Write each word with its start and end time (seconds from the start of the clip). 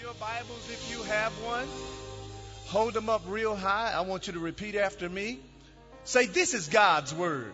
your 0.00 0.14
Bibles, 0.14 0.70
if 0.70 0.90
you 0.90 1.02
have 1.02 1.32
one, 1.44 1.68
hold 2.68 2.94
them 2.94 3.10
up 3.10 3.22
real 3.26 3.54
high. 3.54 3.92
I 3.94 4.00
want 4.00 4.28
you 4.28 4.32
to 4.32 4.38
repeat 4.38 4.74
after 4.74 5.06
me. 5.06 5.38
Say, 6.04 6.24
This 6.24 6.54
is 6.54 6.68
God's 6.68 7.14
Word. 7.14 7.52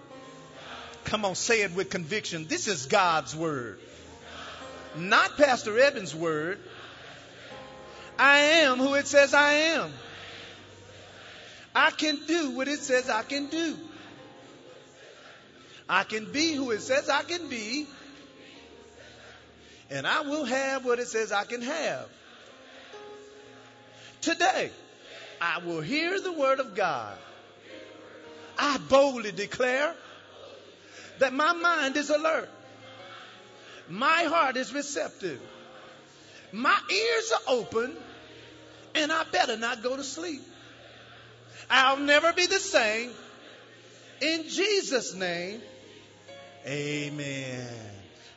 Come 1.04 1.24
on, 1.24 1.34
say 1.34 1.62
it 1.62 1.74
with 1.74 1.90
conviction. 1.90 2.46
This 2.46 2.68
is 2.68 2.86
God's 2.86 3.34
Word. 3.34 3.80
Not 4.96 5.36
Pastor 5.36 5.76
Evans' 5.76 6.14
Word. 6.14 6.60
I 8.16 8.38
am 8.38 8.78
who 8.78 8.94
it 8.94 9.08
says 9.08 9.34
I 9.34 9.52
am. 9.52 9.92
I 11.74 11.90
can 11.90 12.16
do 12.26 12.50
what 12.50 12.68
it 12.68 12.78
says 12.78 13.10
I 13.10 13.22
can 13.22 13.48
do. 13.48 13.76
I 15.88 16.04
can 16.04 16.30
be 16.30 16.52
who 16.52 16.70
it 16.70 16.82
says 16.82 17.08
I 17.08 17.22
can 17.22 17.48
be. 17.48 17.88
And 19.90 20.06
I 20.06 20.20
will 20.20 20.44
have 20.44 20.84
what 20.84 21.00
it 21.00 21.08
says 21.08 21.32
I 21.32 21.44
can 21.44 21.62
have. 21.62 22.08
Today, 24.20 24.70
I 25.40 25.58
will 25.58 25.80
hear 25.80 26.20
the 26.20 26.32
word 26.32 26.60
of 26.60 26.74
God. 26.74 27.16
I 28.58 28.78
boldly 28.88 29.32
declare 29.32 29.94
that 31.18 31.32
my 31.32 31.52
mind 31.52 31.96
is 31.96 32.10
alert. 32.10 32.48
My 33.88 34.24
heart 34.24 34.56
is 34.56 34.72
receptive. 34.72 35.40
My 36.52 36.78
ears 36.90 37.32
are 37.32 37.54
open, 37.54 37.96
and 38.94 39.12
I 39.12 39.24
better 39.24 39.56
not 39.56 39.82
go 39.82 39.96
to 39.96 40.04
sleep. 40.04 40.42
I'll 41.70 41.98
never 41.98 42.32
be 42.32 42.46
the 42.46 42.58
same. 42.58 43.10
In 44.20 44.44
Jesus' 44.48 45.14
name, 45.14 45.60
amen. 46.66 47.68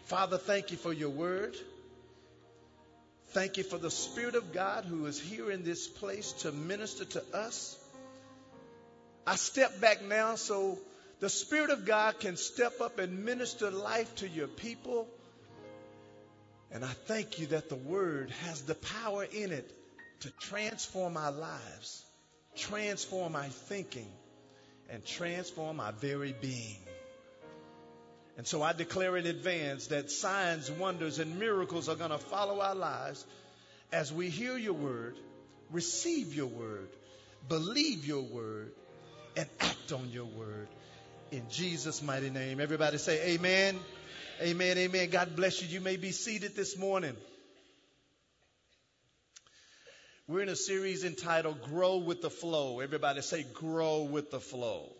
Father, 0.05 0.37
thank 0.37 0.71
you 0.71 0.77
for 0.77 0.91
your 0.91 1.09
word. 1.09 1.55
Thank 3.31 3.57
you 3.57 3.63
for 3.63 3.77
the 3.77 3.91
Spirit 3.91 4.33
of 4.33 4.53
God 4.53 4.85
who 4.85 5.05
is 5.05 5.19
here 5.19 5.51
in 5.51 5.63
this 5.63 5.87
place 5.87 6.31
to 6.41 6.51
minister 6.51 7.05
to 7.05 7.23
us. 7.33 7.77
I 9.27 9.35
step 9.35 9.79
back 9.79 10.03
now 10.03 10.33
so 10.33 10.79
the 11.19 11.29
Spirit 11.29 11.69
of 11.69 11.85
God 11.85 12.19
can 12.19 12.37
step 12.37 12.81
up 12.81 12.97
and 12.97 13.25
minister 13.25 13.69
life 13.69 14.15
to 14.15 14.27
your 14.27 14.47
people. 14.47 15.07
And 16.71 16.83
I 16.83 16.87
thank 16.87 17.37
you 17.37 17.47
that 17.47 17.69
the 17.69 17.75
Word 17.75 18.31
has 18.47 18.63
the 18.63 18.75
power 18.75 19.25
in 19.25 19.51
it 19.51 19.71
to 20.21 20.31
transform 20.39 21.15
our 21.15 21.31
lives, 21.31 22.03
transform 22.55 23.35
our 23.35 23.43
thinking, 23.43 24.11
and 24.89 25.05
transform 25.05 25.79
our 25.79 25.91
very 25.91 26.33
being. 26.33 26.77
And 28.39 28.47
so 28.47 28.61
I 28.61 28.71
declare 28.71 29.17
in 29.17 29.27
advance 29.27 29.87
that 29.87 30.09
signs, 30.09 30.71
wonders, 30.71 31.19
and 31.19 31.39
miracles 31.39 31.89
are 31.89 31.95
going 31.97 32.11
to 32.11 32.17
follow 32.17 32.61
our 32.61 32.73
lives 32.73 33.25
as 33.91 34.13
we 34.13 34.29
hear 34.29 34.57
your 34.57 34.71
word, 34.71 35.17
receive 35.71 36.33
your 36.33 36.45
word, 36.45 36.87
believe 37.49 38.05
your 38.05 38.21
word, 38.21 38.71
and 39.35 39.45
act 39.59 39.91
on 39.91 40.11
your 40.11 40.23
word. 40.23 40.69
In 41.31 41.49
Jesus' 41.49 42.01
mighty 42.01 42.29
name. 42.29 42.61
Everybody 42.61 42.97
say 42.97 43.33
amen. 43.33 43.77
Amen. 44.41 44.77
Amen. 44.77 45.09
God 45.09 45.35
bless 45.35 45.61
you. 45.61 45.67
You 45.67 45.81
may 45.81 45.97
be 45.97 46.11
seated 46.13 46.55
this 46.55 46.77
morning. 46.77 47.17
We're 50.29 50.43
in 50.43 50.47
a 50.47 50.55
series 50.55 51.03
entitled 51.03 51.61
Grow 51.63 51.97
with 51.97 52.21
the 52.21 52.29
Flow. 52.29 52.79
Everybody 52.79 53.19
say, 53.19 53.45
Grow 53.53 54.03
with 54.03 54.31
the 54.31 54.39
Flow. 54.39 54.93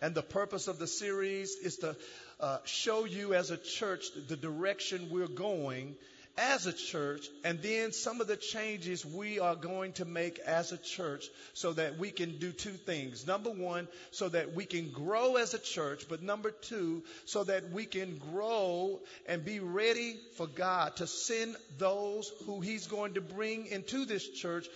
And 0.00 0.14
the 0.14 0.22
purpose 0.22 0.68
of 0.68 0.78
the 0.78 0.86
series 0.86 1.56
is 1.56 1.76
to 1.78 1.96
uh, 2.40 2.58
show 2.64 3.04
you 3.04 3.34
as 3.34 3.50
a 3.50 3.56
church 3.56 4.06
the 4.28 4.36
direction 4.36 5.08
we're 5.10 5.26
going 5.26 5.96
as 6.38 6.66
a 6.66 6.72
church, 6.72 7.28
and 7.44 7.60
then 7.60 7.92
some 7.92 8.20
of 8.20 8.26
the 8.26 8.36
changes 8.36 9.04
we 9.04 9.38
are 9.40 9.56
going 9.56 9.92
to 9.92 10.04
make 10.04 10.38
as 10.38 10.72
a 10.72 10.78
church 10.78 11.26
so 11.52 11.72
that 11.74 11.98
we 11.98 12.10
can 12.10 12.38
do 12.38 12.50
two 12.50 12.70
things. 12.70 13.26
Number 13.26 13.50
one, 13.50 13.88
so 14.10 14.28
that 14.28 14.54
we 14.54 14.64
can 14.64 14.90
grow 14.90 15.36
as 15.36 15.52
a 15.52 15.58
church, 15.58 16.06
but 16.08 16.22
number 16.22 16.50
two, 16.50 17.02
so 17.26 17.44
that 17.44 17.70
we 17.72 17.84
can 17.84 18.18
grow 18.32 19.00
and 19.26 19.44
be 19.44 19.60
ready 19.60 20.18
for 20.36 20.46
God 20.46 20.96
to 20.96 21.06
send 21.06 21.56
those 21.78 22.32
who 22.46 22.60
He's 22.60 22.86
going 22.86 23.14
to 23.14 23.20
bring 23.20 23.66
into 23.66 24.06
this 24.06 24.26
church 24.26 24.66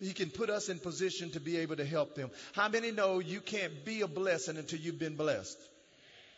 he 0.00 0.12
can 0.12 0.30
put 0.30 0.50
us 0.50 0.68
in 0.68 0.78
position 0.78 1.30
to 1.30 1.40
be 1.40 1.58
able 1.58 1.76
to 1.76 1.84
help 1.84 2.14
them. 2.14 2.30
How 2.52 2.68
many 2.68 2.90
know 2.90 3.18
you 3.20 3.40
can't 3.40 3.84
be 3.84 4.02
a 4.02 4.08
blessing 4.08 4.56
until 4.56 4.78
you've 4.78 4.98
been 4.98 5.16
blessed? 5.16 5.58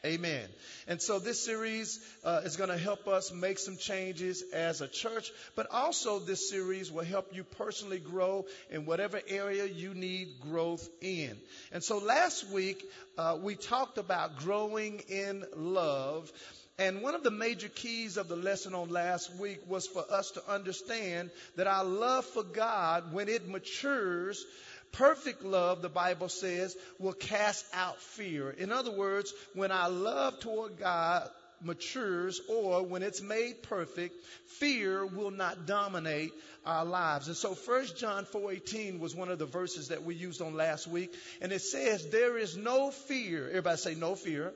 Amen. 0.05 0.49
And 0.87 1.03
so 1.03 1.19
this 1.19 1.45
series 1.45 1.99
uh, 2.23 2.43
is 2.45 2.57
going 2.57 2.71
to 2.71 2.79
help 2.79 3.09
us 3.09 3.33
make 3.33 3.59
some 3.59 3.77
changes 3.77 4.45
as 4.53 4.81
a 4.81 4.87
church, 4.87 5.33
but 5.57 5.67
also 5.73 6.21
this 6.21 6.49
series 6.49 6.93
will 6.93 7.05
help 7.05 7.35
you 7.35 7.43
personally 7.43 7.99
grow 7.99 8.47
in 8.71 8.87
whatever 8.87 9.21
area 9.27 9.65
you 9.67 9.95
need 9.95 10.41
growth 10.41 10.89
in. 11.01 11.37
And 11.73 11.83
so 11.83 11.99
last 11.99 12.49
week 12.51 12.85
uh, 13.19 13.39
we 13.43 13.57
talked 13.57 13.99
about 13.99 14.39
growing 14.39 15.01
in 15.09 15.45
love. 15.57 16.31
And 16.79 17.01
one 17.01 17.15
of 17.15 17.23
the 17.23 17.31
major 17.31 17.69
keys 17.69 18.19
of 18.19 18.29
the 18.29 18.37
lesson 18.37 18.75
on 18.75 18.91
last 18.91 19.35
week 19.37 19.61
was 19.67 19.87
for 19.87 20.05
us 20.11 20.33
to 20.33 20.43
understand 20.47 21.31
that 21.57 21.67
our 21.67 21.85
love 21.85 22.27
for 22.27 22.43
God, 22.43 23.15
when 23.15 23.29
it 23.29 23.49
matures, 23.49 24.45
perfect 24.93 25.43
love, 25.43 25.81
the 25.81 25.89
Bible 25.89 26.29
says, 26.29 26.77
will 26.99 27.15
cast 27.15 27.65
out 27.73 27.99
fear. 28.01 28.51
In 28.51 28.73
other 28.73 28.91
words, 28.91 29.33
when 29.55 29.73
our 29.73 29.89
love 29.89 30.39
toward 30.41 30.79
God 30.79 31.31
matures 31.63 32.43
or 32.47 32.83
when 32.83 33.03
it's 33.03 33.23
made 33.23 33.63
perfect, 33.63 34.15
fear 34.59 35.07
will 35.07 35.31
not 35.31 35.67
dominate 35.67 36.33
our 36.67 36.85
lives. 36.85 37.29
And 37.29 37.37
so 37.37 37.55
1 37.55 37.97
John 37.97 38.27
4:18 38.27 38.99
was 38.99 39.15
one 39.15 39.31
of 39.31 39.39
the 39.39 39.47
verses 39.47 39.89
that 39.89 40.03
we 40.03 40.15
used 40.15 40.43
on 40.43 40.55
last 40.55 40.87
week, 40.87 41.15
and 41.41 41.53
it 41.53 41.63
says 41.63 42.07
there 42.11 42.37
is 42.37 42.55
no 42.55 42.91
fear. 42.91 43.49
Everybody 43.49 43.79
say 43.79 43.95
no 43.95 44.15
fear 44.15 44.53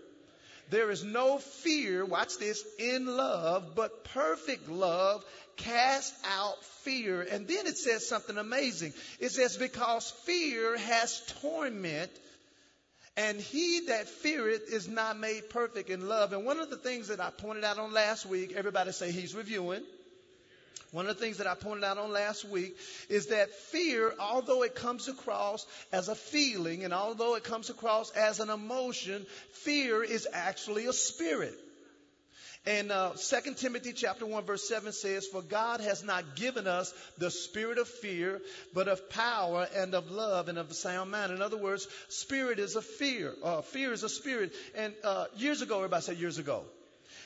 there 0.70 0.90
is 0.90 1.04
no 1.04 1.38
fear, 1.38 2.04
watch 2.04 2.38
this, 2.38 2.64
in 2.78 3.06
love, 3.06 3.74
but 3.74 4.04
perfect 4.04 4.68
love 4.68 5.24
casts 5.56 6.16
out 6.24 6.64
fear. 6.82 7.22
And 7.22 7.46
then 7.46 7.66
it 7.66 7.76
says 7.76 8.08
something 8.08 8.38
amazing. 8.38 8.92
It 9.18 9.30
says, 9.30 9.56
because 9.56 10.10
fear 10.24 10.76
has 10.78 11.20
torment, 11.42 12.10
and 13.16 13.40
he 13.40 13.86
that 13.88 14.08
feareth 14.08 14.72
is 14.72 14.88
not 14.88 15.18
made 15.18 15.50
perfect 15.50 15.90
in 15.90 16.08
love. 16.08 16.32
And 16.32 16.46
one 16.46 16.60
of 16.60 16.70
the 16.70 16.76
things 16.76 17.08
that 17.08 17.20
I 17.20 17.30
pointed 17.30 17.64
out 17.64 17.78
on 17.78 17.92
last 17.92 18.24
week, 18.24 18.54
everybody 18.56 18.92
say 18.92 19.10
he's 19.10 19.34
reviewing. 19.34 19.82
One 20.92 21.06
of 21.06 21.16
the 21.16 21.22
things 21.22 21.38
that 21.38 21.46
I 21.46 21.54
pointed 21.54 21.84
out 21.84 21.98
on 21.98 22.12
last 22.12 22.44
week 22.44 22.76
is 23.08 23.26
that 23.26 23.50
fear, 23.50 24.12
although 24.18 24.64
it 24.64 24.74
comes 24.74 25.06
across 25.06 25.64
as 25.92 26.08
a 26.08 26.16
feeling 26.16 26.84
and 26.84 26.92
although 26.92 27.36
it 27.36 27.44
comes 27.44 27.70
across 27.70 28.10
as 28.10 28.40
an 28.40 28.50
emotion, 28.50 29.24
fear 29.52 30.02
is 30.02 30.26
actually 30.32 30.86
a 30.86 30.92
spirit. 30.92 31.54
And 32.66 32.92
uh, 32.92 33.12
2 33.12 33.54
Timothy 33.54 33.92
chapter 33.94 34.26
1 34.26 34.44
verse 34.44 34.68
7 34.68 34.92
says, 34.92 35.26
For 35.26 35.40
God 35.40 35.80
has 35.80 36.04
not 36.04 36.36
given 36.36 36.66
us 36.66 36.92
the 37.16 37.30
spirit 37.30 37.78
of 37.78 37.88
fear, 37.88 38.40
but 38.74 38.86
of 38.86 39.08
power 39.08 39.66
and 39.76 39.94
of 39.94 40.10
love 40.10 40.48
and 40.48 40.58
of 40.58 40.72
sound 40.74 41.10
mind. 41.10 41.32
In 41.32 41.40
other 41.40 41.56
words, 41.56 41.86
spirit 42.08 42.58
is 42.58 42.76
a 42.76 42.82
fear. 42.82 43.32
Uh, 43.42 43.62
fear 43.62 43.92
is 43.92 44.02
a 44.02 44.10
spirit. 44.10 44.52
And 44.74 44.92
uh, 45.04 45.26
years 45.36 45.62
ago, 45.62 45.76
everybody 45.76 46.02
said 46.02 46.18
years 46.18 46.38
ago. 46.38 46.64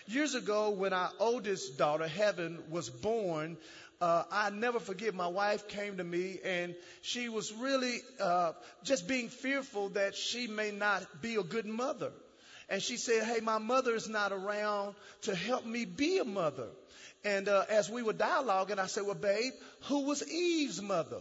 Years 0.06 0.34
ago, 0.34 0.70
when 0.70 0.92
our 0.92 1.10
oldest 1.18 1.78
daughter, 1.78 2.06
Heaven, 2.06 2.58
was 2.68 2.90
born, 2.90 3.56
uh, 4.00 4.24
I 4.30 4.50
never 4.50 4.80
forget 4.80 5.14
my 5.14 5.28
wife 5.28 5.68
came 5.68 5.96
to 5.96 6.04
me 6.04 6.38
and 6.44 6.74
she 7.00 7.28
was 7.28 7.52
really 7.52 8.00
uh, 8.20 8.52
just 8.82 9.08
being 9.08 9.28
fearful 9.28 9.90
that 9.90 10.14
she 10.14 10.46
may 10.46 10.70
not 10.72 11.22
be 11.22 11.36
a 11.36 11.42
good 11.42 11.64
mother. 11.64 12.12
And 12.68 12.82
she 12.82 12.96
said, 12.96 13.24
Hey, 13.24 13.40
my 13.40 13.58
mother 13.58 13.94
is 13.94 14.08
not 14.08 14.32
around 14.32 14.94
to 15.22 15.34
help 15.34 15.64
me 15.64 15.84
be 15.84 16.18
a 16.18 16.24
mother. 16.24 16.68
And 17.24 17.48
uh, 17.48 17.64
as 17.70 17.88
we 17.88 18.02
were 18.02 18.12
dialoguing, 18.12 18.78
I 18.78 18.86
said, 18.86 19.04
Well, 19.04 19.14
babe, 19.14 19.52
who 19.84 20.00
was 20.00 20.28
Eve's 20.28 20.82
mother? 20.82 21.20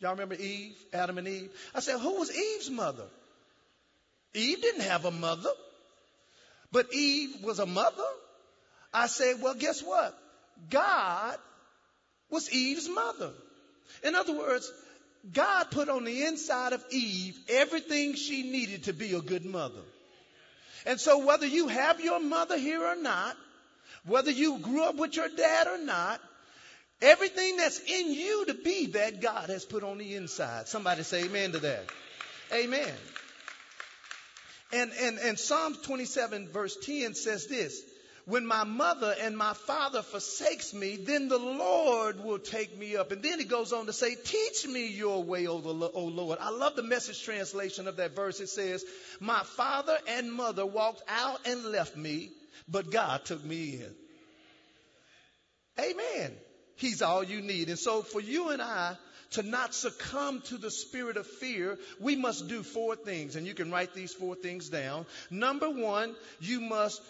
Y'all 0.00 0.12
remember 0.12 0.34
Eve, 0.34 0.76
Adam 0.92 1.18
and 1.18 1.28
Eve? 1.28 1.50
I 1.74 1.80
said, 1.80 1.98
Who 1.98 2.18
was 2.18 2.34
Eve's 2.34 2.70
mother? 2.70 3.06
Eve 4.34 4.60
didn't 4.60 4.82
have 4.82 5.04
a 5.04 5.10
mother. 5.10 5.50
But 6.74 6.92
Eve 6.92 7.36
was 7.44 7.60
a 7.60 7.66
mother. 7.66 8.02
I 8.92 9.06
said, 9.06 9.36
well, 9.40 9.54
guess 9.54 9.80
what? 9.80 10.12
God 10.70 11.36
was 12.30 12.50
Eve's 12.52 12.88
mother. 12.88 13.30
In 14.02 14.16
other 14.16 14.36
words, 14.36 14.70
God 15.32 15.70
put 15.70 15.88
on 15.88 16.04
the 16.04 16.24
inside 16.24 16.72
of 16.72 16.84
Eve 16.90 17.38
everything 17.48 18.14
she 18.14 18.42
needed 18.42 18.84
to 18.84 18.92
be 18.92 19.14
a 19.14 19.20
good 19.20 19.44
mother. 19.44 19.82
And 20.84 20.98
so 20.98 21.24
whether 21.24 21.46
you 21.46 21.68
have 21.68 22.00
your 22.00 22.18
mother 22.18 22.58
here 22.58 22.84
or 22.84 22.96
not, 22.96 23.36
whether 24.04 24.32
you 24.32 24.58
grew 24.58 24.82
up 24.82 24.96
with 24.96 25.14
your 25.14 25.28
dad 25.28 25.68
or 25.68 25.78
not, 25.78 26.20
everything 27.00 27.56
that's 27.56 27.78
in 27.78 28.12
you 28.12 28.46
to 28.46 28.54
be 28.54 28.86
that 28.86 29.22
God 29.22 29.48
has 29.48 29.64
put 29.64 29.84
on 29.84 29.98
the 29.98 30.16
inside. 30.16 30.66
Somebody 30.66 31.04
say 31.04 31.26
amen 31.26 31.52
to 31.52 31.60
that. 31.60 31.84
Amen. 32.52 32.92
And, 34.74 34.90
and, 35.00 35.18
and 35.18 35.38
Psalm 35.38 35.76
27 35.76 36.48
verse 36.48 36.76
10 36.84 37.14
says 37.14 37.46
this, 37.46 37.80
when 38.26 38.46
my 38.46 38.64
mother 38.64 39.14
and 39.20 39.36
my 39.36 39.52
father 39.52 40.02
forsakes 40.02 40.72
me, 40.72 40.96
then 40.96 41.28
the 41.28 41.38
Lord 41.38 42.24
will 42.24 42.38
take 42.38 42.76
me 42.76 42.96
up. 42.96 43.12
And 43.12 43.22
then 43.22 43.38
he 43.38 43.44
goes 43.44 43.72
on 43.72 43.86
to 43.86 43.92
say, 43.92 44.14
teach 44.14 44.66
me 44.66 44.88
your 44.88 45.22
way, 45.22 45.46
O, 45.46 45.56
Lord. 45.56 46.38
I 46.40 46.50
love 46.50 46.74
the 46.74 46.82
message 46.82 47.22
translation 47.22 47.86
of 47.86 47.96
that 47.96 48.16
verse. 48.16 48.40
It 48.40 48.48
says, 48.48 48.82
my 49.20 49.40
father 49.40 49.96
and 50.08 50.32
mother 50.32 50.64
walked 50.64 51.02
out 51.06 51.46
and 51.46 51.66
left 51.66 51.96
me, 51.96 52.30
but 52.66 52.90
God 52.90 53.26
took 53.26 53.44
me 53.44 53.74
in. 53.82 53.94
Amen. 55.78 56.32
He's 56.76 57.02
all 57.02 57.22
you 57.22 57.42
need. 57.42 57.68
And 57.68 57.78
so 57.78 58.02
for 58.02 58.20
you 58.20 58.48
and 58.48 58.62
I 58.62 58.96
to 59.34 59.42
not 59.42 59.74
succumb 59.74 60.40
to 60.42 60.58
the 60.58 60.70
spirit 60.70 61.16
of 61.16 61.26
fear, 61.26 61.78
we 62.00 62.16
must 62.16 62.48
do 62.48 62.62
four 62.62 62.96
things. 62.96 63.36
And 63.36 63.46
you 63.46 63.54
can 63.54 63.70
write 63.70 63.94
these 63.94 64.12
four 64.12 64.34
things 64.34 64.68
down. 64.68 65.06
Number 65.30 65.68
one, 65.68 66.14
you 66.40 66.60
must 66.60 67.02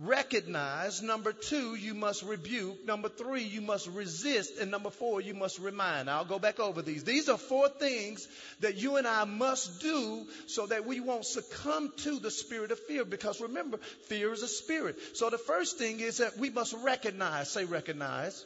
recognize. 0.00 1.02
Number 1.02 1.32
two, 1.32 1.74
you 1.74 1.94
must 1.94 2.22
rebuke. 2.22 2.84
Number 2.86 3.08
three, 3.08 3.42
you 3.42 3.60
must 3.60 3.86
resist. 3.88 4.58
And 4.58 4.70
number 4.70 4.90
four, 4.90 5.20
you 5.20 5.34
must 5.34 5.58
remind. 5.58 6.10
I'll 6.10 6.24
go 6.24 6.38
back 6.38 6.60
over 6.60 6.82
these. 6.82 7.04
These 7.04 7.28
are 7.28 7.38
four 7.38 7.68
things 7.68 8.26
that 8.60 8.76
you 8.76 8.96
and 8.96 9.06
I 9.06 9.24
must 9.24 9.80
do 9.80 10.26
so 10.46 10.66
that 10.66 10.86
we 10.86 11.00
won't 11.00 11.24
succumb 11.24 11.92
to 11.98 12.18
the 12.18 12.30
spirit 12.30 12.70
of 12.70 12.78
fear. 12.80 13.04
Because 13.04 13.40
remember, 13.40 13.78
fear 14.06 14.32
is 14.32 14.42
a 14.42 14.48
spirit. 14.48 14.96
So 15.14 15.30
the 15.30 15.38
first 15.38 15.78
thing 15.78 16.00
is 16.00 16.18
that 16.18 16.38
we 16.38 16.50
must 16.50 16.74
recognize. 16.82 17.50
Say 17.50 17.64
recognize. 17.64 18.44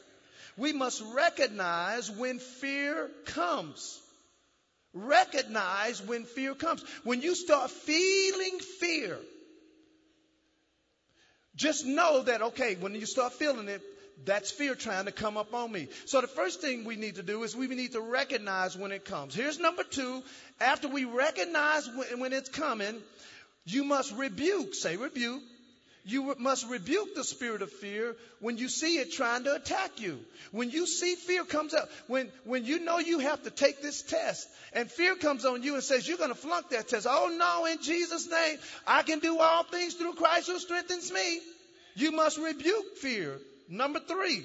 We 0.57 0.73
must 0.73 1.03
recognize 1.13 2.11
when 2.11 2.39
fear 2.39 3.09
comes. 3.25 3.99
Recognize 4.93 6.01
when 6.01 6.25
fear 6.25 6.53
comes. 6.53 6.83
When 7.03 7.21
you 7.21 7.33
start 7.33 7.71
feeling 7.71 8.59
fear, 8.79 9.17
just 11.55 11.85
know 11.85 12.23
that, 12.23 12.41
okay, 12.41 12.75
when 12.75 12.93
you 12.95 13.05
start 13.05 13.33
feeling 13.33 13.67
it, 13.67 13.81
that's 14.25 14.51
fear 14.51 14.75
trying 14.75 15.05
to 15.05 15.11
come 15.11 15.37
up 15.37 15.53
on 15.53 15.71
me. 15.71 15.87
So 16.05 16.21
the 16.21 16.27
first 16.27 16.61
thing 16.61 16.85
we 16.85 16.95
need 16.95 17.15
to 17.15 17.23
do 17.23 17.43
is 17.43 17.55
we 17.55 17.67
need 17.67 17.93
to 17.93 18.01
recognize 18.01 18.77
when 18.77 18.91
it 18.91 19.05
comes. 19.05 19.35
Here's 19.35 19.59
number 19.59 19.83
two. 19.83 20.23
After 20.61 20.87
we 20.87 21.05
recognize 21.05 21.89
when, 22.17 22.31
it's 22.33 22.49
coming, 22.49 23.01
you 23.65 23.83
must 23.83 24.15
rebuke. 24.15 24.75
Say 24.75 24.97
rebuke. 24.97 25.41
You 26.05 26.35
must 26.37 26.67
rebuke 26.69 27.15
the 27.15 27.23
spirit 27.23 27.61
of 27.61 27.71
fear 27.71 28.15
when 28.41 28.57
you 28.57 28.67
see 28.67 28.97
it 28.97 29.13
trying 29.13 29.45
to 29.45 29.55
attack 29.55 30.01
you. 30.01 30.19
When 30.51 30.69
you 30.69 30.85
see 30.85 31.15
fear 31.15 31.45
comes 31.45 31.73
up, 31.73 31.89
when, 32.07 32.29
when 32.43 32.65
you 32.65 32.79
know 32.79 32.99
you 32.99 33.19
have 33.19 33.41
to 33.43 33.49
take 33.49 33.81
this 33.81 34.01
test 34.01 34.49
and 34.73 34.91
fear 34.91 35.15
comes 35.15 35.45
on 35.45 35.63
you 35.63 35.75
and 35.75 35.83
says 35.83 36.05
you're 36.05 36.17
going 36.17 36.29
to 36.29 36.35
flunk 36.35 36.69
that 36.69 36.89
test. 36.89 37.07
Oh 37.09 37.33
no, 37.37 37.65
in 37.65 37.81
Jesus' 37.81 38.29
name, 38.29 38.57
I 38.85 39.03
can 39.03 39.19
do 39.19 39.39
all 39.39 39.63
things 39.63 39.93
through 39.93 40.13
Christ 40.13 40.47
who 40.47 40.59
strengthens 40.59 41.09
me. 41.09 41.39
You 41.95 42.11
must 42.11 42.37
rebuke 42.37 42.97
fear. 42.97 43.39
Number 43.69 43.99
three, 43.99 44.43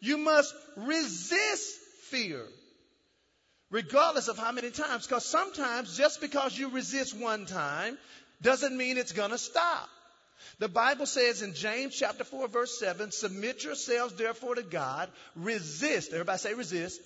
you 0.00 0.18
must 0.18 0.54
resist 0.76 1.78
fear. 2.08 2.42
Regardless 3.70 4.28
of 4.28 4.36
how 4.36 4.52
many 4.52 4.70
times, 4.70 5.06
because 5.06 5.24
sometimes 5.24 5.96
just 5.96 6.20
because 6.20 6.58
you 6.58 6.68
resist 6.68 7.18
one 7.18 7.46
time 7.46 7.96
doesn't 8.42 8.76
mean 8.76 8.98
it's 8.98 9.12
going 9.12 9.30
to 9.30 9.38
stop. 9.38 9.88
The 10.58 10.68
Bible 10.68 11.06
says 11.06 11.42
in 11.42 11.54
James 11.54 11.94
chapter 11.94 12.24
4 12.24 12.48
verse 12.48 12.78
7, 12.78 13.10
submit 13.12 13.64
yourselves 13.64 14.14
therefore 14.14 14.56
to 14.56 14.62
God, 14.62 15.08
resist, 15.36 16.12
everybody 16.12 16.38
say 16.38 16.54
resist, 16.54 17.00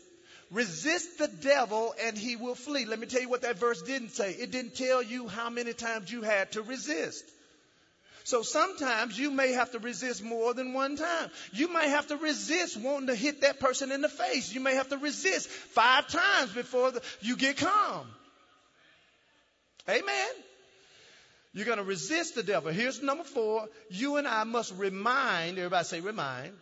resist 0.51 1.19
the 1.19 1.29
devil 1.29 1.95
and 2.05 2.17
he 2.17 2.37
will 2.37 2.55
flee. 2.55 2.85
Let 2.85 2.99
me 2.99 3.07
tell 3.07 3.21
you 3.21 3.29
what 3.29 3.43
that 3.43 3.59
verse 3.59 3.83
didn't 3.83 4.11
say. 4.11 4.33
It 4.33 4.51
didn't 4.51 4.77
tell 4.77 5.03
you 5.03 5.29
how 5.29 5.51
many 5.51 5.73
times 5.73 6.11
you 6.11 6.23
had 6.23 6.53
to 6.53 6.63
resist. 6.63 7.25
So 8.25 8.41
sometimes 8.41 9.19
you 9.19 9.31
may 9.31 9.53
have 9.53 9.73
to 9.73 9.79
resist 9.79 10.25
more 10.25 10.55
than 10.55 10.73
one 10.73 10.97
time. 10.97 11.31
You 11.53 11.71
may 11.73 11.91
have 11.91 12.07
to 12.07 12.17
resist 12.17 12.79
wanting 12.79 13.09
to 13.09 13.15
hit 13.15 13.43
that 13.43 13.61
person 13.61 13.93
in 13.93 14.01
the 14.01 14.09
face. 14.09 14.53
You 14.53 14.61
may 14.61 14.77
have 14.77 14.89
to 14.89 14.97
resist 14.97 15.49
five 15.49 16.09
times 16.09 16.53
before 16.53 16.93
the, 16.93 17.03
you 17.21 17.37
get 17.37 17.59
calm. 17.59 18.07
Amen. 19.89 20.31
You're 21.55 21.67
going 21.67 21.79
to 21.79 21.85
resist 21.85 22.35
the 22.35 22.43
devil. 22.43 22.73
Here's 22.73 23.01
number 23.01 23.25
four. 23.25 23.69
You 23.89 24.17
and 24.17 24.27
I 24.27 24.43
must 24.43 24.75
remind, 24.77 25.57
everybody 25.57 25.85
say 25.85 26.01
remind. 26.01 26.53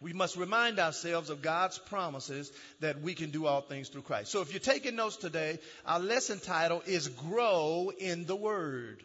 We 0.00 0.12
must 0.12 0.36
remind 0.36 0.78
ourselves 0.78 1.28
of 1.30 1.42
God's 1.42 1.78
promises 1.78 2.50
that 2.80 3.00
we 3.00 3.14
can 3.14 3.30
do 3.30 3.46
all 3.46 3.62
things 3.62 3.88
through 3.88 4.02
Christ. 4.02 4.30
So 4.30 4.40
if 4.40 4.52
you're 4.52 4.60
taking 4.60 4.96
notes 4.96 5.16
today, 5.16 5.58
our 5.84 5.98
lesson 5.98 6.38
title 6.38 6.82
is 6.86 7.08
Grow 7.08 7.92
in 7.98 8.24
the 8.26 8.36
Word. 8.36 9.02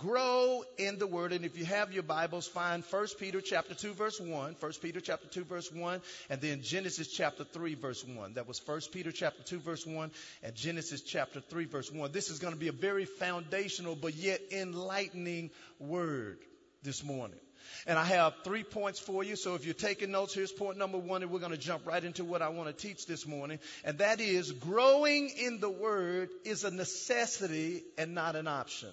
Grow 0.00 0.64
in 0.78 0.98
the 0.98 1.06
word. 1.06 1.34
And 1.34 1.44
if 1.44 1.58
you 1.58 1.66
have 1.66 1.92
your 1.92 2.02
Bibles, 2.02 2.48
find 2.48 2.82
1 2.82 3.06
Peter 3.18 3.42
chapter 3.42 3.74
2 3.74 3.92
verse 3.92 4.18
1, 4.18 4.56
1 4.58 4.72
Peter 4.80 4.98
chapter 4.98 5.28
2 5.28 5.44
verse 5.44 5.70
1, 5.70 6.00
and 6.30 6.40
then 6.40 6.62
Genesis 6.62 7.08
chapter 7.08 7.44
3 7.44 7.74
verse 7.74 8.02
1. 8.02 8.34
That 8.34 8.48
was 8.48 8.66
1 8.66 8.80
Peter 8.92 9.12
chapter 9.12 9.42
2 9.42 9.58
verse 9.58 9.86
1 9.86 10.10
and 10.42 10.54
Genesis 10.54 11.02
chapter 11.02 11.40
3 11.40 11.66
verse 11.66 11.92
1. 11.92 12.12
This 12.12 12.30
is 12.30 12.38
going 12.38 12.54
to 12.54 12.58
be 12.58 12.68
a 12.68 12.72
very 12.72 13.04
foundational 13.04 13.94
but 13.94 14.14
yet 14.14 14.40
enlightening 14.50 15.50
word 15.78 16.38
this 16.82 17.04
morning. 17.04 17.38
And 17.86 17.98
I 17.98 18.04
have 18.04 18.32
three 18.42 18.64
points 18.64 18.98
for 18.98 19.22
you. 19.22 19.36
So 19.36 19.54
if 19.54 19.66
you're 19.66 19.74
taking 19.74 20.12
notes, 20.12 20.32
here's 20.32 20.50
point 20.50 20.78
number 20.78 20.96
one, 20.96 21.22
and 21.22 21.30
we're 21.30 21.40
going 21.40 21.52
to 21.52 21.58
jump 21.58 21.86
right 21.86 22.02
into 22.02 22.24
what 22.24 22.40
I 22.40 22.48
want 22.48 22.68
to 22.68 22.88
teach 22.88 23.04
this 23.04 23.26
morning. 23.26 23.58
And 23.84 23.98
that 23.98 24.18
is 24.18 24.50
growing 24.50 25.28
in 25.28 25.60
the 25.60 25.70
Word 25.70 26.30
is 26.46 26.64
a 26.64 26.70
necessity 26.70 27.82
and 27.98 28.14
not 28.14 28.34
an 28.34 28.48
option. 28.48 28.88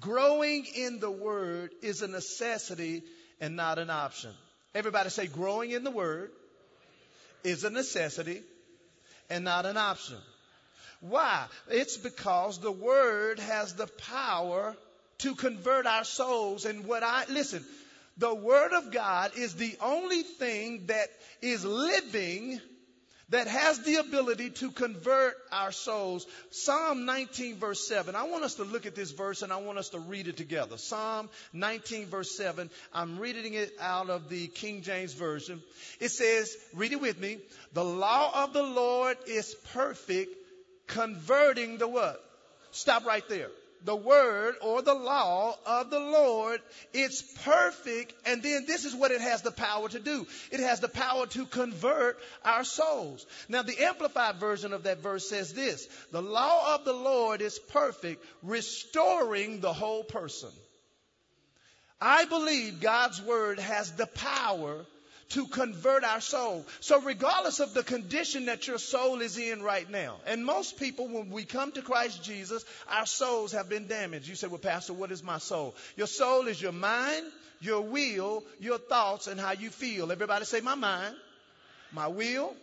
Growing 0.00 0.64
in 0.76 1.00
the 1.00 1.10
Word 1.10 1.70
is 1.82 2.02
a 2.02 2.08
necessity 2.08 3.02
and 3.40 3.56
not 3.56 3.78
an 3.78 3.90
option. 3.90 4.30
Everybody 4.74 5.10
say, 5.10 5.26
growing 5.26 5.70
in 5.70 5.84
the 5.84 5.90
Word 5.90 6.30
is 7.42 7.64
a 7.64 7.70
necessity 7.70 8.42
and 9.30 9.44
not 9.44 9.66
an 9.66 9.76
option. 9.76 10.18
Why? 11.00 11.46
It's 11.68 11.96
because 11.96 12.58
the 12.58 12.72
Word 12.72 13.38
has 13.38 13.74
the 13.74 13.86
power 13.86 14.76
to 15.18 15.34
convert 15.34 15.86
our 15.86 16.04
souls. 16.04 16.64
And 16.64 16.84
what 16.84 17.02
I, 17.02 17.24
listen, 17.28 17.64
the 18.18 18.34
Word 18.34 18.72
of 18.72 18.92
God 18.92 19.32
is 19.36 19.54
the 19.54 19.76
only 19.80 20.22
thing 20.22 20.86
that 20.86 21.08
is 21.40 21.64
living 21.64 22.60
that 23.30 23.46
has 23.46 23.80
the 23.80 23.96
ability 23.96 24.50
to 24.50 24.70
convert 24.70 25.34
our 25.52 25.72
souls. 25.72 26.26
Psalm 26.50 27.04
19 27.04 27.56
verse 27.56 27.86
7. 27.86 28.14
I 28.14 28.24
want 28.24 28.44
us 28.44 28.54
to 28.54 28.64
look 28.64 28.86
at 28.86 28.94
this 28.94 29.10
verse 29.10 29.42
and 29.42 29.52
I 29.52 29.56
want 29.56 29.78
us 29.78 29.90
to 29.90 29.98
read 29.98 30.28
it 30.28 30.36
together. 30.36 30.78
Psalm 30.78 31.28
19 31.52 32.06
verse 32.06 32.36
7. 32.36 32.70
I'm 32.92 33.18
reading 33.18 33.54
it 33.54 33.72
out 33.80 34.10
of 34.10 34.28
the 34.28 34.46
King 34.48 34.82
James 34.82 35.12
Version. 35.12 35.62
It 36.00 36.10
says, 36.10 36.56
read 36.74 36.92
it 36.92 37.00
with 37.00 37.20
me. 37.20 37.38
The 37.74 37.84
law 37.84 38.44
of 38.44 38.52
the 38.52 38.62
Lord 38.62 39.18
is 39.26 39.54
perfect, 39.72 40.34
converting 40.86 41.78
the 41.78 41.88
what? 41.88 42.24
Stop 42.70 43.04
right 43.06 43.26
there 43.28 43.48
the 43.84 43.96
word 43.96 44.56
or 44.62 44.82
the 44.82 44.94
law 44.94 45.56
of 45.66 45.90
the 45.90 46.00
Lord. 46.00 46.60
It's 46.92 47.22
perfect. 47.44 48.14
And 48.26 48.42
then 48.42 48.64
this 48.66 48.84
is 48.84 48.94
what 48.94 49.10
it 49.10 49.20
has 49.20 49.42
the 49.42 49.52
power 49.52 49.88
to 49.88 49.98
do. 49.98 50.26
It 50.50 50.60
has 50.60 50.80
the 50.80 50.88
power 50.88 51.26
to 51.26 51.46
convert 51.46 52.18
our 52.44 52.64
souls. 52.64 53.26
Now, 53.48 53.62
the 53.62 53.82
amplified 53.84 54.36
version 54.36 54.72
of 54.72 54.84
that 54.84 55.02
verse 55.02 55.28
says 55.28 55.52
this 55.52 55.88
The 56.12 56.22
law 56.22 56.74
of 56.74 56.84
the 56.84 56.92
Lord 56.92 57.40
is 57.42 57.58
perfect, 57.58 58.24
restoring 58.42 59.60
the 59.60 59.72
whole 59.72 60.04
person. 60.04 60.50
I 62.00 62.26
believe 62.26 62.80
God's 62.80 63.20
word 63.20 63.58
has 63.58 63.92
the 63.92 64.06
power 64.06 64.86
to 65.30 65.46
convert 65.46 66.04
our 66.04 66.20
soul. 66.20 66.64
So 66.80 67.00
regardless 67.00 67.60
of 67.60 67.74
the 67.74 67.82
condition 67.82 68.46
that 68.46 68.66
your 68.66 68.78
soul 68.78 69.20
is 69.20 69.36
in 69.36 69.62
right 69.62 69.88
now, 69.90 70.16
and 70.26 70.44
most 70.44 70.78
people, 70.78 71.08
when 71.08 71.30
we 71.30 71.44
come 71.44 71.72
to 71.72 71.82
Christ 71.82 72.22
Jesus, 72.22 72.64
our 72.90 73.06
souls 73.06 73.52
have 73.52 73.68
been 73.68 73.86
damaged. 73.86 74.28
You 74.28 74.34
say, 74.34 74.46
well, 74.46 74.58
Pastor, 74.58 74.94
what 74.94 75.12
is 75.12 75.22
my 75.22 75.38
soul? 75.38 75.74
Your 75.96 76.06
soul 76.06 76.46
is 76.48 76.60
your 76.60 76.72
mind, 76.72 77.26
your 77.60 77.82
will, 77.82 78.42
your 78.58 78.78
thoughts, 78.78 79.26
and 79.26 79.38
how 79.38 79.52
you 79.52 79.70
feel. 79.70 80.10
Everybody 80.10 80.44
say, 80.44 80.60
my 80.60 80.74
mind, 80.74 81.14
my 81.92 82.08
will, 82.08 82.54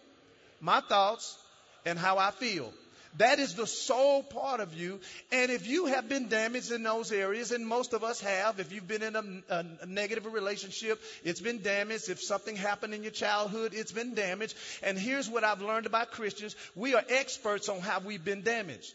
my 0.60 0.81
thoughts, 0.81 1.38
and 1.86 2.00
how 2.00 2.17
I 2.17 2.31
feel. 2.31 2.74
That 3.17 3.39
is 3.39 3.53
the 3.53 3.67
soul 3.67 4.24
part 4.24 4.60
of 4.60 4.74
you. 4.74 5.00
And 5.31 5.50
if 5.50 5.67
you 5.67 5.86
have 5.86 6.10
been 6.10 6.27
damaged 6.27 6.72
in 6.72 6.84
those 6.84 7.12
areas, 7.12 7.51
and 7.51 7.65
most 7.65 7.93
of 7.93 8.03
us 8.03 8.19
have, 8.22 8.60
if 8.60 8.74
you've 8.74 8.88
been 8.88 9.03
in 9.03 9.15
a, 9.15 9.63
a, 9.81 9.86
negative 9.86 10.25
relationship, 10.25 11.01
it's 11.24 11.39
been 11.39 11.62
damaged. 11.62 12.10
If 12.10 12.22
something 12.22 12.57
happened 12.57 12.93
in 12.93 13.03
your 13.03 13.13
childhood, 13.13 13.74
it's 13.74 13.93
been 13.93 14.15
damaged. 14.15 14.55
And 14.84 14.98
here's 14.98 15.29
what 15.29 15.45
I've 15.45 15.62
learned 15.62 15.86
about 15.86 16.12
Christians. 16.12 16.55
We 16.75 16.93
are 16.93 17.03
experts 17.07 17.69
on 17.69 17.79
how 17.79 18.00
we've 18.00 18.24
been 18.24 18.41
damaged. 18.41 18.93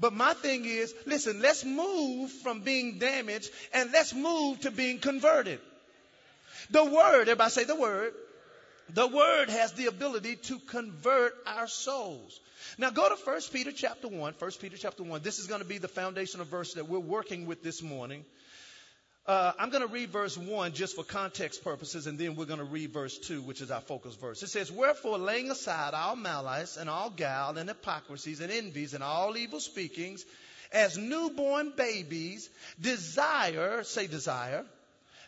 But 0.00 0.12
my 0.12 0.34
thing 0.34 0.64
is, 0.64 0.92
listen, 1.06 1.40
let's 1.42 1.64
move 1.64 2.30
from 2.30 2.62
being 2.62 2.98
damaged 2.98 3.50
and 3.72 3.92
let's 3.92 4.12
move 4.12 4.60
to 4.62 4.72
being 4.72 4.98
converted. 4.98 5.60
The 6.70 6.84
word, 6.84 7.22
everybody 7.22 7.50
say 7.50 7.64
the 7.64 7.76
word 7.76 8.12
the 8.94 9.06
word 9.06 9.48
has 9.48 9.72
the 9.72 9.86
ability 9.86 10.36
to 10.36 10.58
convert 10.58 11.34
our 11.46 11.66
souls. 11.66 12.40
Now 12.78 12.90
go 12.90 13.08
to 13.08 13.14
1 13.14 13.40
Peter 13.52 13.72
chapter 13.72 14.08
1. 14.08 14.34
1 14.38 14.50
Peter 14.60 14.76
chapter 14.76 15.02
1. 15.02 15.22
This 15.22 15.38
is 15.38 15.46
going 15.46 15.60
to 15.60 15.66
be 15.66 15.78
the 15.78 15.88
foundational 15.88 16.46
verse 16.46 16.74
that 16.74 16.88
we're 16.88 16.98
working 16.98 17.46
with 17.46 17.62
this 17.62 17.82
morning. 17.82 18.24
Uh, 19.24 19.52
I'm 19.56 19.70
going 19.70 19.86
to 19.86 19.92
read 19.92 20.10
verse 20.10 20.36
1 20.36 20.72
just 20.72 20.96
for 20.96 21.04
context 21.04 21.62
purposes, 21.62 22.08
and 22.08 22.18
then 22.18 22.34
we're 22.34 22.44
going 22.44 22.58
to 22.58 22.64
read 22.64 22.92
verse 22.92 23.16
2, 23.18 23.42
which 23.42 23.60
is 23.60 23.70
our 23.70 23.80
focus 23.80 24.16
verse. 24.16 24.42
It 24.42 24.48
says, 24.48 24.70
Wherefore, 24.72 25.16
laying 25.16 25.50
aside 25.50 25.94
all 25.94 26.16
malice 26.16 26.76
and 26.76 26.90
all 26.90 27.08
guile 27.08 27.56
and 27.56 27.68
hypocrisies 27.68 28.40
and 28.40 28.50
envies 28.50 28.94
and 28.94 29.04
all 29.04 29.36
evil 29.36 29.60
speakings, 29.60 30.24
as 30.72 30.98
newborn 30.98 31.72
babies, 31.76 32.50
desire, 32.80 33.84
say 33.84 34.08
desire, 34.08 34.64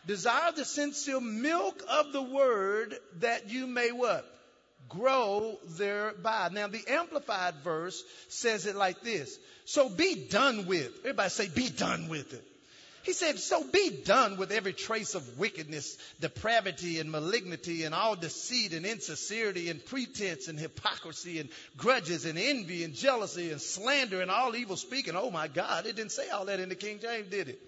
desire 0.07 0.51
the 0.51 0.65
sincere 0.65 1.21
milk 1.21 1.83
of 1.89 2.11
the 2.13 2.21
word 2.21 2.95
that 3.19 3.49
you 3.49 3.67
may 3.67 3.91
what? 3.91 4.25
Grow 4.87 5.57
thereby. 5.77 6.49
Now, 6.51 6.67
the 6.67 6.83
Amplified 6.87 7.55
verse 7.63 8.03
says 8.27 8.65
it 8.65 8.75
like 8.75 9.01
this. 9.01 9.37
So 9.65 9.89
be 9.89 10.27
done 10.29 10.67
with. 10.67 10.91
Everybody 10.99 11.29
say, 11.29 11.47
be 11.47 11.69
done 11.69 12.07
with 12.07 12.33
it. 12.33 12.43
He 13.05 13.13
said, 13.13 13.37
So 13.37 13.63
be 13.63 13.91
done 14.03 14.37
with 14.37 14.51
every 14.51 14.73
trace 14.73 15.13
of 15.13 15.37
wickedness, 15.37 15.95
depravity, 16.19 16.99
and 16.99 17.11
malignity, 17.11 17.83
and 17.83 17.93
all 17.93 18.15
deceit, 18.15 18.73
and 18.73 18.83
insincerity, 18.83 19.69
and 19.69 19.83
pretense, 19.85 20.47
and 20.47 20.59
hypocrisy, 20.59 21.39
and 21.39 21.49
grudges, 21.77 22.25
and 22.25 22.39
envy, 22.39 22.83
and 22.83 22.95
jealousy, 22.95 23.51
and 23.51 23.61
slander, 23.61 24.21
and 24.21 24.31
all 24.31 24.55
evil 24.55 24.75
speaking. 24.75 25.15
Oh 25.15 25.29
my 25.29 25.47
God, 25.47 25.85
it 25.85 25.95
didn't 25.95 26.13
say 26.13 26.29
all 26.29 26.45
that 26.45 26.59
in 26.59 26.69
the 26.69 26.75
King 26.75 26.97
James, 26.99 27.27
did 27.29 27.49
it? 27.49 27.61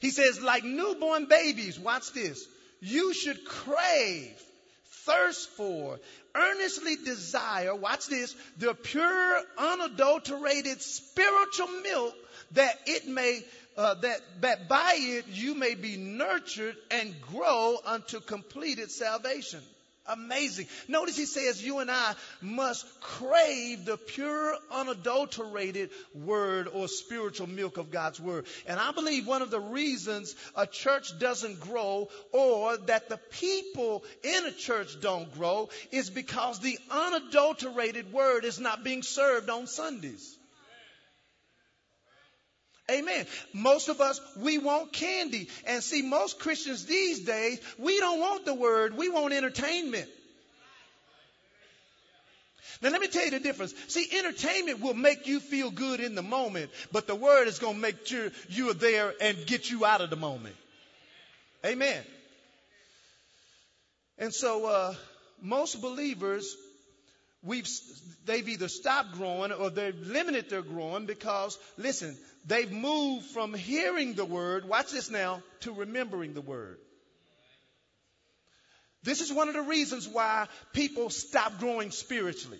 He 0.00 0.10
says, 0.10 0.40
like 0.40 0.64
newborn 0.64 1.26
babies, 1.26 1.78
watch 1.78 2.12
this, 2.12 2.46
you 2.80 3.14
should 3.14 3.44
crave, 3.44 4.42
thirst 5.04 5.48
for, 5.50 5.98
earnestly 6.34 6.96
desire, 6.96 7.74
watch 7.74 8.06
this, 8.06 8.34
the 8.58 8.74
pure, 8.74 9.40
unadulterated 9.56 10.82
spiritual 10.82 11.68
milk 11.82 12.14
that 12.52 12.78
it 12.86 13.06
may 13.08 13.42
uh, 13.76 13.94
that, 13.94 14.20
that 14.40 14.68
by 14.68 14.94
it 14.96 15.26
you 15.28 15.54
may 15.54 15.74
be 15.74 15.96
nurtured 15.96 16.76
and 16.90 17.14
grow 17.20 17.76
unto 17.84 18.20
completed 18.20 18.90
salvation. 18.90 19.60
Amazing. 20.08 20.66
Notice 20.88 21.16
he 21.16 21.26
says 21.26 21.64
you 21.64 21.78
and 21.78 21.90
I 21.90 22.14
must 22.40 22.86
crave 23.00 23.84
the 23.84 23.96
pure, 23.96 24.56
unadulterated 24.70 25.90
word 26.14 26.68
or 26.72 26.88
spiritual 26.88 27.46
milk 27.46 27.76
of 27.76 27.90
God's 27.90 28.20
word. 28.20 28.46
And 28.66 28.78
I 28.78 28.92
believe 28.92 29.26
one 29.26 29.42
of 29.42 29.50
the 29.50 29.60
reasons 29.60 30.34
a 30.54 30.66
church 30.66 31.18
doesn't 31.18 31.60
grow 31.60 32.08
or 32.32 32.76
that 32.76 33.08
the 33.08 33.18
people 33.30 34.04
in 34.22 34.46
a 34.46 34.52
church 34.52 35.00
don't 35.00 35.32
grow 35.34 35.68
is 35.90 36.10
because 36.10 36.60
the 36.60 36.78
unadulterated 36.90 38.12
word 38.12 38.44
is 38.44 38.60
not 38.60 38.84
being 38.84 39.02
served 39.02 39.50
on 39.50 39.66
Sundays. 39.66 40.35
Amen. 42.90 43.26
Most 43.52 43.88
of 43.88 44.00
us, 44.00 44.20
we 44.36 44.58
want 44.58 44.92
candy. 44.92 45.48
And 45.66 45.82
see, 45.82 46.02
most 46.02 46.38
Christians 46.38 46.86
these 46.86 47.20
days, 47.20 47.60
we 47.78 47.98
don't 47.98 48.20
want 48.20 48.44
the 48.44 48.54
word, 48.54 48.96
we 48.96 49.08
want 49.08 49.34
entertainment. 49.34 50.08
Now, 52.82 52.90
let 52.90 53.00
me 53.00 53.08
tell 53.08 53.24
you 53.24 53.30
the 53.30 53.40
difference. 53.40 53.74
See, 53.88 54.06
entertainment 54.18 54.80
will 54.80 54.94
make 54.94 55.26
you 55.26 55.40
feel 55.40 55.70
good 55.70 55.98
in 56.00 56.14
the 56.14 56.22
moment, 56.22 56.70
but 56.92 57.06
the 57.06 57.14
word 57.14 57.48
is 57.48 57.58
going 57.58 57.74
to 57.74 57.80
make 57.80 58.06
sure 58.06 58.30
you 58.50 58.70
are 58.70 58.74
there 58.74 59.14
and 59.20 59.46
get 59.46 59.70
you 59.70 59.84
out 59.84 60.02
of 60.02 60.10
the 60.10 60.16
moment. 60.16 60.54
Amen. 61.64 62.02
And 64.18 64.32
so, 64.32 64.66
uh, 64.66 64.94
most 65.42 65.80
believers, 65.80 66.54
we've, 67.42 67.68
they've 68.26 68.48
either 68.48 68.68
stopped 68.68 69.12
growing 69.12 69.52
or 69.52 69.70
they've 69.70 69.98
limited 70.06 70.50
their 70.50 70.62
growing 70.62 71.06
because, 71.06 71.58
listen, 71.78 72.16
they've 72.46 72.70
moved 72.70 73.26
from 73.26 73.54
hearing 73.54 74.14
the 74.14 74.24
word, 74.24 74.68
watch 74.68 74.92
this 74.92 75.10
now, 75.10 75.42
to 75.60 75.72
remembering 75.72 76.34
the 76.34 76.40
word. 76.40 76.78
This 79.02 79.20
is 79.20 79.32
one 79.32 79.48
of 79.48 79.54
the 79.54 79.62
reasons 79.62 80.08
why 80.08 80.48
people 80.72 81.10
stop 81.10 81.58
growing 81.60 81.90
spiritually. 81.90 82.58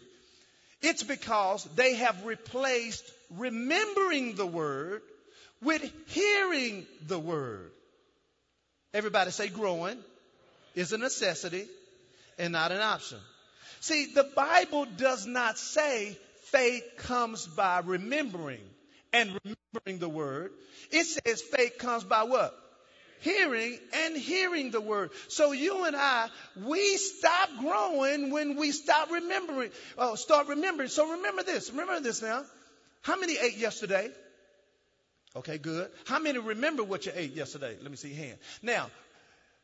It's 0.83 1.03
because 1.03 1.65
they 1.75 1.97
have 1.97 2.25
replaced 2.25 3.05
remembering 3.31 4.35
the 4.35 4.47
word 4.47 5.03
with 5.63 5.83
hearing 6.09 6.87
the 7.07 7.19
word. 7.19 7.73
Everybody 8.95 9.31
say 9.31 9.49
growing 9.49 9.99
is 10.75 10.93
a 10.93 10.99
necessity 10.99 11.67
and 12.39 12.53
not 12.53 12.73
an 12.73 12.81
option. 12.81 13.19
See, 13.81 14.13
the 14.15 14.31
Bible 14.37 14.87
does 14.97 15.27
not 15.27 15.59
say 15.59 16.17
faith 16.45 16.85
comes 16.99 17.47
by 17.47 17.81
remembering 17.85 18.61
and 19.17 19.41
remembering 19.45 19.99
the 19.99 20.09
word. 20.09 20.53
It 20.91 21.05
says 21.05 21.41
faith 21.43 21.79
comes 21.79 22.05
by 22.05 22.25
what? 22.25 22.55
Hearing 23.21 23.79
and 23.95 24.17
hearing 24.17 24.71
the 24.71 24.81
word. 24.81 25.11
So 25.29 25.53
you 25.53 25.85
and 25.85 25.97
I, 25.97 26.29
we 26.65 26.97
stop 26.99 27.49
growing 27.59 28.31
when 28.31 28.57
we 28.57 28.73
stop 28.73 29.11
remembering, 29.11 29.71
oh, 29.97 30.17
start 30.17 30.49
remembering. 30.49 30.91
So 30.91 31.13
remember 31.13 31.43
this, 31.43 31.71
remember 31.71 32.01
this 32.01 32.21
now. 32.21 32.45
How 33.03 33.19
many 33.19 33.37
ate 33.39 33.57
yesterday? 33.57 34.11
Okay, 35.35 35.59
good. 35.59 35.89
How 36.07 36.19
many 36.19 36.39
remember 36.39 36.85
what 36.85 37.07
you 37.07 37.13
ate 37.15 37.35
yesterday? 37.35 37.75
Let 37.81 37.91
me 37.91 37.97
see 37.97 38.09
your 38.09 38.19
hand. 38.19 38.39
Now, 38.63 38.91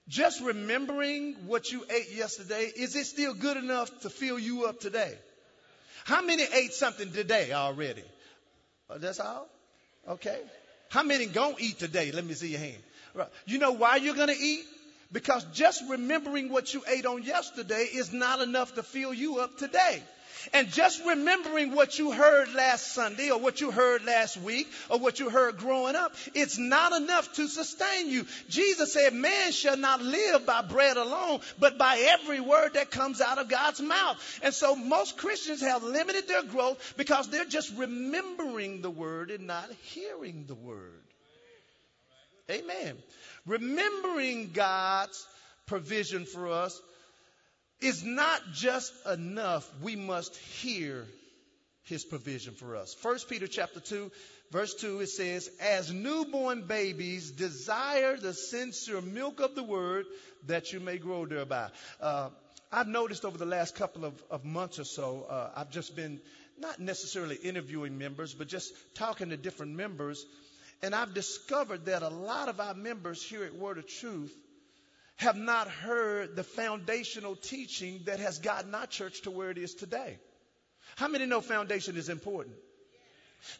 just 0.08 0.42
remembering 0.42 1.34
what 1.46 1.70
you 1.70 1.84
ate 1.90 2.12
yesterday, 2.14 2.70
is 2.74 2.96
it 2.96 3.04
still 3.04 3.34
good 3.34 3.58
enough 3.58 4.00
to 4.00 4.10
fill 4.10 4.38
you 4.38 4.64
up 4.64 4.80
today? 4.80 5.14
How 6.04 6.22
many 6.22 6.42
ate 6.42 6.72
something 6.72 7.12
today 7.12 7.52
already? 7.52 8.02
Oh, 8.92 8.98
that's 8.98 9.20
all? 9.20 9.48
Okay. 10.08 10.38
How 10.88 11.02
many 11.02 11.26
gonna 11.26 11.56
eat 11.58 11.78
today? 11.78 12.12
Let 12.12 12.24
me 12.24 12.34
see 12.34 12.48
your 12.48 12.60
hand. 12.60 12.82
Right. 13.14 13.28
You 13.46 13.58
know 13.58 13.72
why 13.72 13.96
you're 13.96 14.14
gonna 14.14 14.34
eat? 14.38 14.64
Because 15.10 15.44
just 15.52 15.82
remembering 15.88 16.50
what 16.50 16.72
you 16.72 16.82
ate 16.88 17.06
on 17.06 17.22
yesterday 17.22 17.86
is 17.92 18.12
not 18.12 18.40
enough 18.40 18.74
to 18.74 18.82
fill 18.82 19.12
you 19.12 19.38
up 19.38 19.58
today. 19.58 20.02
And 20.52 20.70
just 20.70 21.04
remembering 21.04 21.74
what 21.74 21.98
you 21.98 22.12
heard 22.12 22.52
last 22.54 22.92
Sunday 22.94 23.30
or 23.30 23.38
what 23.38 23.60
you 23.60 23.70
heard 23.70 24.04
last 24.04 24.36
week 24.36 24.68
or 24.88 24.98
what 24.98 25.20
you 25.20 25.30
heard 25.30 25.56
growing 25.56 25.96
up, 25.96 26.14
it's 26.34 26.58
not 26.58 26.92
enough 26.92 27.32
to 27.34 27.48
sustain 27.48 28.10
you. 28.10 28.26
Jesus 28.48 28.92
said, 28.92 29.12
man 29.12 29.52
shall 29.52 29.76
not 29.76 30.02
live 30.02 30.44
by 30.46 30.62
bread 30.62 30.96
alone, 30.96 31.40
but 31.58 31.78
by 31.78 31.98
every 31.98 32.40
word 32.40 32.74
that 32.74 32.90
comes 32.90 33.20
out 33.20 33.38
of 33.38 33.48
God's 33.48 33.80
mouth. 33.80 34.40
And 34.42 34.52
so 34.52 34.74
most 34.74 35.16
Christians 35.16 35.60
have 35.60 35.82
limited 35.82 36.28
their 36.28 36.42
growth 36.42 36.94
because 36.96 37.28
they're 37.28 37.44
just 37.44 37.76
remembering 37.76 38.82
the 38.82 38.90
word 38.90 39.30
and 39.30 39.46
not 39.46 39.70
hearing 39.82 40.44
the 40.46 40.54
word. 40.54 41.02
Amen. 42.50 42.96
Remembering 43.46 44.50
God's 44.52 45.26
provision 45.66 46.26
for 46.26 46.48
us 46.48 46.80
is 47.82 48.04
not 48.04 48.40
just 48.52 48.92
enough. 49.06 49.68
We 49.82 49.96
must 49.96 50.36
hear 50.36 51.06
his 51.84 52.04
provision 52.04 52.54
for 52.54 52.76
us. 52.76 52.94
First 52.94 53.28
Peter 53.28 53.46
chapter 53.46 53.80
2 53.80 54.10
verse 54.52 54.74
2 54.74 55.00
it 55.00 55.08
says, 55.08 55.50
"As 55.60 55.90
newborn 55.92 56.66
babies 56.66 57.30
desire 57.30 58.16
the 58.16 58.34
sincere 58.34 59.00
milk 59.00 59.40
of 59.40 59.54
the 59.54 59.62
word 59.62 60.06
that 60.46 60.72
you 60.72 60.80
may 60.80 60.98
grow 60.98 61.26
thereby." 61.26 61.70
Uh, 62.00 62.30
I've 62.70 62.88
noticed 62.88 63.24
over 63.24 63.36
the 63.36 63.46
last 63.46 63.74
couple 63.74 64.04
of, 64.04 64.22
of 64.30 64.44
months 64.44 64.78
or 64.78 64.84
so, 64.84 65.24
uh, 65.28 65.50
I've 65.56 65.70
just 65.70 65.96
been 65.96 66.20
not 66.58 66.78
necessarily 66.78 67.36
interviewing 67.36 67.98
members, 67.98 68.32
but 68.34 68.46
just 68.46 68.72
talking 68.94 69.30
to 69.30 69.36
different 69.36 69.72
members, 69.72 70.24
and 70.82 70.94
I've 70.94 71.14
discovered 71.14 71.86
that 71.86 72.02
a 72.02 72.08
lot 72.08 72.48
of 72.48 72.60
our 72.60 72.74
members 72.74 73.22
here 73.22 73.44
at 73.44 73.54
Word 73.54 73.78
of 73.78 73.86
Truth 73.86 74.34
have 75.16 75.36
not 75.36 75.68
heard 75.68 76.36
the 76.36 76.44
foundational 76.44 77.36
teaching 77.36 78.00
that 78.06 78.20
has 78.20 78.38
gotten 78.38 78.74
our 78.74 78.86
church 78.86 79.22
to 79.22 79.30
where 79.30 79.50
it 79.50 79.58
is 79.58 79.74
today. 79.74 80.18
How 80.96 81.08
many 81.08 81.26
know 81.26 81.40
foundation 81.40 81.96
is 81.96 82.08
important? 82.08 82.56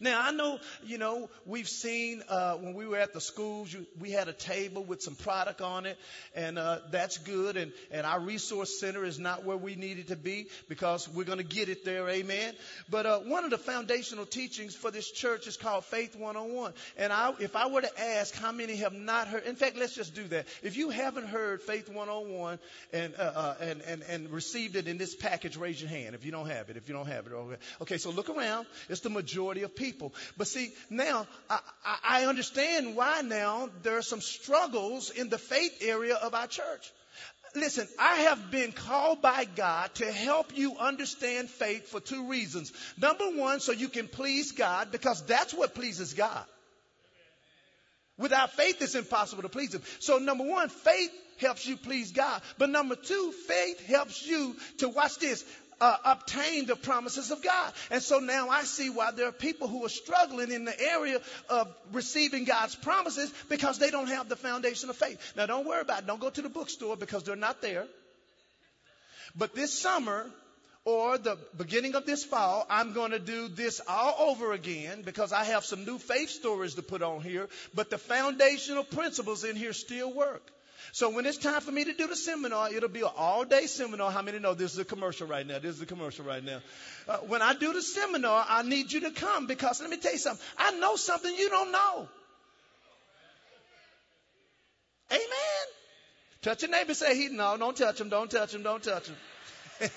Now, 0.00 0.20
I 0.22 0.32
know, 0.32 0.58
you 0.84 0.98
know, 0.98 1.28
we've 1.46 1.68
seen 1.68 2.22
uh, 2.28 2.54
when 2.56 2.74
we 2.74 2.86
were 2.86 2.98
at 2.98 3.12
the 3.12 3.20
schools, 3.20 3.72
you, 3.72 3.86
we 4.00 4.10
had 4.10 4.28
a 4.28 4.32
table 4.32 4.84
with 4.84 5.02
some 5.02 5.14
product 5.14 5.60
on 5.60 5.86
it, 5.86 5.98
and 6.34 6.58
uh, 6.58 6.78
that's 6.90 7.18
good. 7.18 7.56
And, 7.56 7.72
and 7.90 8.06
our 8.06 8.20
resource 8.20 8.78
center 8.78 9.04
is 9.04 9.18
not 9.18 9.44
where 9.44 9.56
we 9.56 9.74
need 9.74 9.98
it 9.98 10.08
to 10.08 10.16
be 10.16 10.48
because 10.68 11.08
we're 11.08 11.24
going 11.24 11.38
to 11.38 11.44
get 11.44 11.68
it 11.68 11.84
there, 11.84 12.08
amen. 12.08 12.54
But 12.88 13.06
uh, 13.06 13.18
one 13.20 13.44
of 13.44 13.50
the 13.50 13.58
foundational 13.58 14.26
teachings 14.26 14.74
for 14.74 14.90
this 14.90 15.10
church 15.10 15.46
is 15.46 15.56
called 15.56 15.84
Faith 15.84 16.16
101. 16.16 16.72
And 16.96 17.12
I, 17.12 17.32
if 17.38 17.56
I 17.56 17.68
were 17.68 17.82
to 17.82 18.00
ask 18.00 18.34
how 18.34 18.52
many 18.52 18.76
have 18.76 18.92
not 18.92 19.28
heard, 19.28 19.44
in 19.44 19.56
fact, 19.56 19.76
let's 19.76 19.94
just 19.94 20.14
do 20.14 20.24
that. 20.28 20.46
If 20.62 20.76
you 20.76 20.90
haven't 20.90 21.26
heard 21.26 21.62
Faith 21.62 21.88
101 21.88 22.58
and, 22.92 23.14
uh, 23.18 23.22
uh, 23.22 23.54
and, 23.60 23.80
and, 23.82 24.02
and 24.08 24.30
received 24.30 24.76
it 24.76 24.88
in 24.88 24.98
this 24.98 25.14
package, 25.14 25.56
raise 25.56 25.80
your 25.80 25.90
hand 25.90 26.14
if 26.14 26.24
you 26.24 26.32
don't 26.32 26.48
have 26.48 26.70
it. 26.70 26.76
If 26.76 26.88
you 26.88 26.94
don't 26.94 27.08
have 27.08 27.26
it, 27.26 27.32
okay. 27.32 27.56
Okay, 27.80 27.98
so 27.98 28.10
look 28.10 28.30
around. 28.30 28.66
It's 28.88 29.00
the 29.00 29.10
majority 29.10 29.62
of 29.62 29.71
people. 29.76 30.14
But 30.36 30.46
see, 30.46 30.72
now 30.90 31.26
I, 31.48 31.60
I 32.04 32.24
understand 32.26 32.96
why 32.96 33.22
now 33.22 33.70
there 33.82 33.96
are 33.96 34.02
some 34.02 34.20
struggles 34.20 35.10
in 35.10 35.28
the 35.28 35.38
faith 35.38 35.78
area 35.82 36.14
of 36.14 36.34
our 36.34 36.46
church. 36.46 36.92
Listen, 37.54 37.86
I 37.98 38.14
have 38.16 38.50
been 38.50 38.72
called 38.72 39.20
by 39.20 39.44
God 39.44 39.94
to 39.96 40.10
help 40.10 40.56
you 40.56 40.78
understand 40.78 41.50
faith 41.50 41.88
for 41.88 42.00
two 42.00 42.28
reasons. 42.28 42.72
Number 42.96 43.26
one, 43.30 43.60
so 43.60 43.72
you 43.72 43.88
can 43.88 44.08
please 44.08 44.52
God, 44.52 44.90
because 44.90 45.22
that's 45.24 45.52
what 45.52 45.74
pleases 45.74 46.14
God. 46.14 46.44
Without 48.18 48.52
faith, 48.52 48.80
it's 48.80 48.94
impossible 48.94 49.42
to 49.42 49.48
please 49.48 49.74
Him. 49.74 49.82
So, 49.98 50.18
number 50.18 50.44
one, 50.44 50.68
faith 50.68 51.10
helps 51.38 51.66
you 51.66 51.76
please 51.76 52.12
God. 52.12 52.40
But 52.56 52.70
number 52.70 52.94
two, 52.94 53.32
faith 53.46 53.86
helps 53.86 54.26
you 54.26 54.56
to 54.78 54.88
watch 54.88 55.18
this. 55.18 55.44
Uh, 55.82 55.96
obtain 56.04 56.66
the 56.66 56.76
promises 56.76 57.32
of 57.32 57.42
God. 57.42 57.72
And 57.90 58.00
so 58.00 58.20
now 58.20 58.48
I 58.48 58.62
see 58.62 58.88
why 58.88 59.10
there 59.10 59.26
are 59.26 59.32
people 59.32 59.66
who 59.66 59.84
are 59.84 59.88
struggling 59.88 60.52
in 60.52 60.64
the 60.64 60.80
area 60.80 61.20
of 61.48 61.74
receiving 61.92 62.44
God's 62.44 62.76
promises 62.76 63.34
because 63.48 63.80
they 63.80 63.90
don't 63.90 64.06
have 64.06 64.28
the 64.28 64.36
foundation 64.36 64.90
of 64.90 64.96
faith. 64.96 65.32
Now 65.36 65.46
don't 65.46 65.66
worry 65.66 65.80
about 65.80 66.02
it. 66.02 66.06
Don't 66.06 66.20
go 66.20 66.30
to 66.30 66.40
the 66.40 66.48
bookstore 66.48 66.96
because 66.96 67.24
they're 67.24 67.34
not 67.34 67.62
there. 67.62 67.86
But 69.34 69.56
this 69.56 69.76
summer, 69.76 70.30
or 70.84 71.18
the 71.18 71.36
beginning 71.56 71.96
of 71.96 72.06
this 72.06 72.24
fall, 72.24 72.64
I'm 72.70 72.92
going 72.92 73.10
to 73.10 73.18
do 73.18 73.48
this 73.48 73.80
all 73.88 74.30
over 74.30 74.52
again 74.52 75.02
because 75.02 75.32
I 75.32 75.42
have 75.42 75.64
some 75.64 75.84
new 75.84 75.98
faith 75.98 76.30
stories 76.30 76.76
to 76.76 76.82
put 76.82 77.02
on 77.02 77.22
here, 77.22 77.48
but 77.74 77.90
the 77.90 77.98
foundational 77.98 78.84
principles 78.84 79.42
in 79.42 79.56
here 79.56 79.72
still 79.72 80.12
work. 80.14 80.48
So 80.90 81.10
when 81.10 81.24
it's 81.24 81.38
time 81.38 81.60
for 81.60 81.70
me 81.70 81.84
to 81.84 81.92
do 81.92 82.06
the 82.08 82.16
seminar, 82.16 82.72
it'll 82.72 82.88
be 82.88 83.02
an 83.02 83.10
all 83.16 83.44
day 83.44 83.66
seminar. 83.66 84.10
How 84.10 84.22
many 84.22 84.38
know 84.38 84.54
this 84.54 84.72
is 84.72 84.78
a 84.78 84.84
commercial 84.84 85.26
right 85.26 85.46
now? 85.46 85.58
This 85.58 85.76
is 85.76 85.82
a 85.82 85.86
commercial 85.86 86.24
right 86.24 86.44
now. 86.44 86.60
Uh, 87.08 87.18
when 87.18 87.40
I 87.40 87.54
do 87.54 87.72
the 87.72 87.82
seminar, 87.82 88.44
I 88.48 88.62
need 88.62 88.92
you 88.92 89.00
to 89.02 89.10
come 89.12 89.46
because 89.46 89.80
let 89.80 89.90
me 89.90 89.98
tell 89.98 90.12
you 90.12 90.18
something. 90.18 90.44
I 90.58 90.72
know 90.72 90.96
something 90.96 91.34
you 91.34 91.48
don't 91.48 91.72
know. 91.72 92.08
Amen. 95.10 95.66
Touch 96.42 96.62
your 96.62 96.70
neighbor, 96.72 96.94
say 96.94 97.16
he, 97.16 97.28
no, 97.28 97.56
don't 97.56 97.76
touch 97.76 98.00
him, 98.00 98.08
don't 98.08 98.30
touch 98.30 98.52
him, 98.52 98.62
don't 98.62 98.82
touch 98.82 99.06
him. 99.06 99.16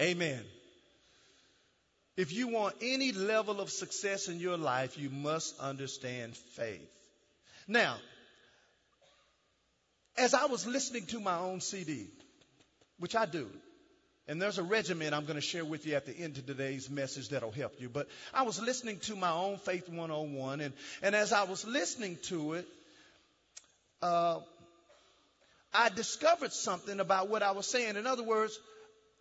Amen. 0.00 0.40
If 2.16 2.32
you 2.32 2.48
want 2.48 2.76
any 2.82 3.12
level 3.12 3.60
of 3.60 3.70
success 3.70 4.28
in 4.28 4.40
your 4.40 4.56
life, 4.56 4.98
you 4.98 5.10
must 5.10 5.58
understand 5.58 6.36
faith. 6.36 6.88
Now, 7.66 7.96
as 10.20 10.34
I 10.34 10.44
was 10.46 10.66
listening 10.66 11.06
to 11.06 11.18
my 11.18 11.38
own 11.38 11.60
CD, 11.62 12.06
which 12.98 13.16
I 13.16 13.24
do, 13.24 13.48
and 14.28 14.40
there's 14.40 14.58
a 14.58 14.62
regimen 14.62 15.14
I'm 15.14 15.24
going 15.24 15.36
to 15.36 15.40
share 15.40 15.64
with 15.64 15.86
you 15.86 15.94
at 15.94 16.04
the 16.04 16.16
end 16.16 16.36
of 16.36 16.44
today's 16.46 16.90
message 16.90 17.30
that'll 17.30 17.50
help 17.50 17.80
you. 17.80 17.88
But 17.88 18.06
I 18.34 18.42
was 18.42 18.60
listening 18.60 18.98
to 19.00 19.16
my 19.16 19.30
own 19.30 19.56
Faith 19.56 19.88
101, 19.88 20.60
and, 20.60 20.74
and 21.02 21.16
as 21.16 21.32
I 21.32 21.44
was 21.44 21.66
listening 21.66 22.18
to 22.24 22.52
it, 22.52 22.68
uh, 24.02 24.40
I 25.72 25.88
discovered 25.88 26.52
something 26.52 27.00
about 27.00 27.28
what 27.28 27.42
I 27.42 27.52
was 27.52 27.66
saying. 27.66 27.96
In 27.96 28.06
other 28.06 28.22
words, 28.22 28.58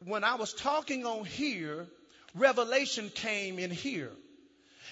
when 0.05 0.25
I 0.25 0.35
was 0.35 0.53
talking 0.53 1.05
on 1.05 1.23
here, 1.23 1.87
revelation 2.35 3.09
came 3.09 3.57
in 3.57 3.71
here. 3.71 4.11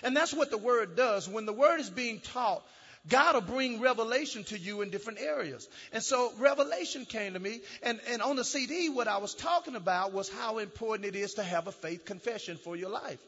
And 0.03 0.15
that's 0.15 0.33
what 0.33 0.51
the 0.51 0.57
word 0.57 0.95
does. 0.95 1.27
When 1.27 1.45
the 1.45 1.53
word 1.53 1.81
is 1.81 1.89
being 1.89 2.21
taught, 2.21 2.63
God 3.09 3.35
will 3.35 3.41
bring 3.41 3.79
revelation 3.79 4.43
to 4.45 4.57
you 4.57 4.81
in 4.81 4.89
different 4.89 5.19
areas. 5.19 5.67
And 5.93 6.03
so 6.03 6.31
revelation 6.39 7.05
came 7.05 7.33
to 7.33 7.39
me. 7.39 7.61
And, 7.83 7.99
and 8.09 8.21
on 8.21 8.35
the 8.35 8.43
CD, 8.43 8.89
what 8.89 9.07
I 9.07 9.17
was 9.17 9.33
talking 9.33 9.75
about 9.75 10.13
was 10.13 10.29
how 10.29 10.57
important 10.57 11.05
it 11.05 11.15
is 11.15 11.35
to 11.35 11.43
have 11.43 11.67
a 11.67 11.71
faith 11.71 12.05
confession 12.05 12.57
for 12.57 12.75
your 12.75 12.89
life. 12.89 13.19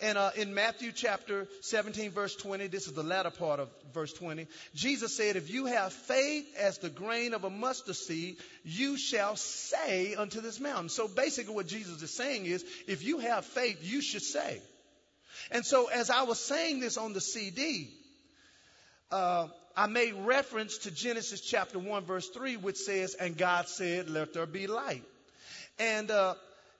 And 0.00 0.18
uh, 0.18 0.30
in 0.36 0.54
Matthew 0.54 0.90
chapter 0.92 1.46
17, 1.60 2.10
verse 2.10 2.34
20, 2.34 2.66
this 2.66 2.86
is 2.86 2.94
the 2.94 3.04
latter 3.04 3.30
part 3.30 3.60
of 3.60 3.68
verse 3.92 4.12
20, 4.12 4.46
Jesus 4.74 5.16
said, 5.16 5.36
If 5.36 5.50
you 5.50 5.66
have 5.66 5.92
faith 5.92 6.46
as 6.58 6.78
the 6.78 6.90
grain 6.90 7.32
of 7.32 7.44
a 7.44 7.50
mustard 7.50 7.94
seed, 7.94 8.36
you 8.64 8.96
shall 8.96 9.36
say 9.36 10.14
unto 10.16 10.40
this 10.40 10.58
mountain. 10.58 10.88
So 10.88 11.06
basically, 11.06 11.54
what 11.54 11.68
Jesus 11.68 12.02
is 12.02 12.10
saying 12.10 12.46
is, 12.46 12.64
if 12.88 13.04
you 13.04 13.18
have 13.18 13.44
faith, 13.44 13.78
you 13.82 14.00
should 14.00 14.22
say. 14.22 14.60
And 15.50 15.64
so, 15.64 15.86
as 15.86 16.10
I 16.10 16.22
was 16.22 16.40
saying 16.40 16.80
this 16.80 16.96
on 16.96 17.12
the 17.12 17.20
CD, 17.20 17.90
uh, 19.10 19.48
I 19.76 19.86
made 19.86 20.14
reference 20.14 20.78
to 20.78 20.90
Genesis 20.90 21.40
chapter 21.40 21.78
1, 21.78 22.04
verse 22.04 22.28
3, 22.28 22.56
which 22.56 22.76
says, 22.76 23.14
And 23.14 23.36
God 23.36 23.68
said, 23.68 24.08
Let 24.08 24.34
there 24.34 24.46
be 24.46 24.66
light. 24.66 25.02
And 25.78 26.10
uh, 26.10 26.34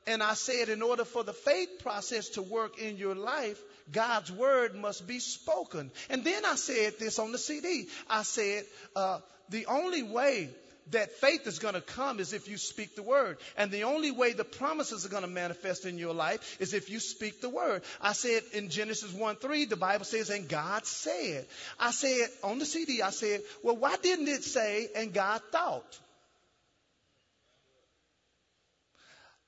and 0.07 0.23
I 0.23 0.35
said, 0.35 0.69
in 0.69 0.83
order 0.83 1.05
for 1.05 1.25
the 1.25 1.33
faith 1.33 1.83
process 1.83 2.31
to 2.31 2.43
work 2.43 2.79
in 2.79 2.99
your 2.99 3.15
life, 3.15 3.61
God's 3.91 4.31
word 4.31 4.75
must 4.75 5.07
be 5.07 5.19
spoken. 5.19 5.91
And 6.11 6.25
then 6.25 6.45
I 6.45 6.57
said 6.57 6.99
this 6.99 7.19
on 7.19 7.33
the 7.33 7.39
CD. 7.39 7.87
I 8.09 8.23
said, 8.23 8.65
uh, 8.95 9.21
the 9.49 9.67
only 9.67 10.03
way 10.03 10.51
that 10.91 11.13
faith 11.13 11.47
is 11.47 11.59
going 11.59 11.75
to 11.75 11.81
come 11.81 12.21
is 12.21 12.33
if 12.33 12.49
you 12.49 12.57
speak 12.57 12.97
the 12.97 13.03
word. 13.03 13.39
And 13.57 13.71
the 13.71 13.85
only 13.85 14.11
way 14.11 14.33
the 14.33 14.45
promises 14.45 15.07
are 15.07 15.09
going 15.09 15.23
to 15.23 15.29
manifest 15.29 15.87
in 15.87 15.99
your 15.99 16.15
life 16.15 16.57
is 16.61 16.75
if 16.75 16.91
you 16.91 17.01
speak 17.01 17.41
the 17.41 17.49
word. 17.49 17.83
I 18.01 18.13
said 18.13 18.43
in 18.53 18.69
Genesis 18.69 19.13
1 19.13 19.37
3, 19.37 19.65
the 19.67 19.77
Bible 19.77 20.05
says, 20.05 20.31
and 20.31 20.49
God 20.49 20.87
said. 20.87 21.47
I 21.79 21.91
said 21.91 22.29
on 22.43 22.59
the 22.59 22.67
CD, 22.67 23.03
I 23.03 23.11
said, 23.11 23.41
well, 23.63 23.77
why 23.77 23.97
didn't 23.97 24.29
it 24.29 24.45
say, 24.45 24.89
and 24.95 25.13
God 25.13 25.41
thought? 25.51 26.01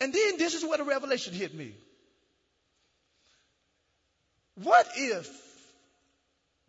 And 0.00 0.12
then 0.12 0.38
this 0.38 0.54
is 0.54 0.64
where 0.64 0.78
the 0.78 0.84
revelation 0.84 1.32
hit 1.32 1.54
me. 1.54 1.74
What 4.62 4.86
if 4.96 5.28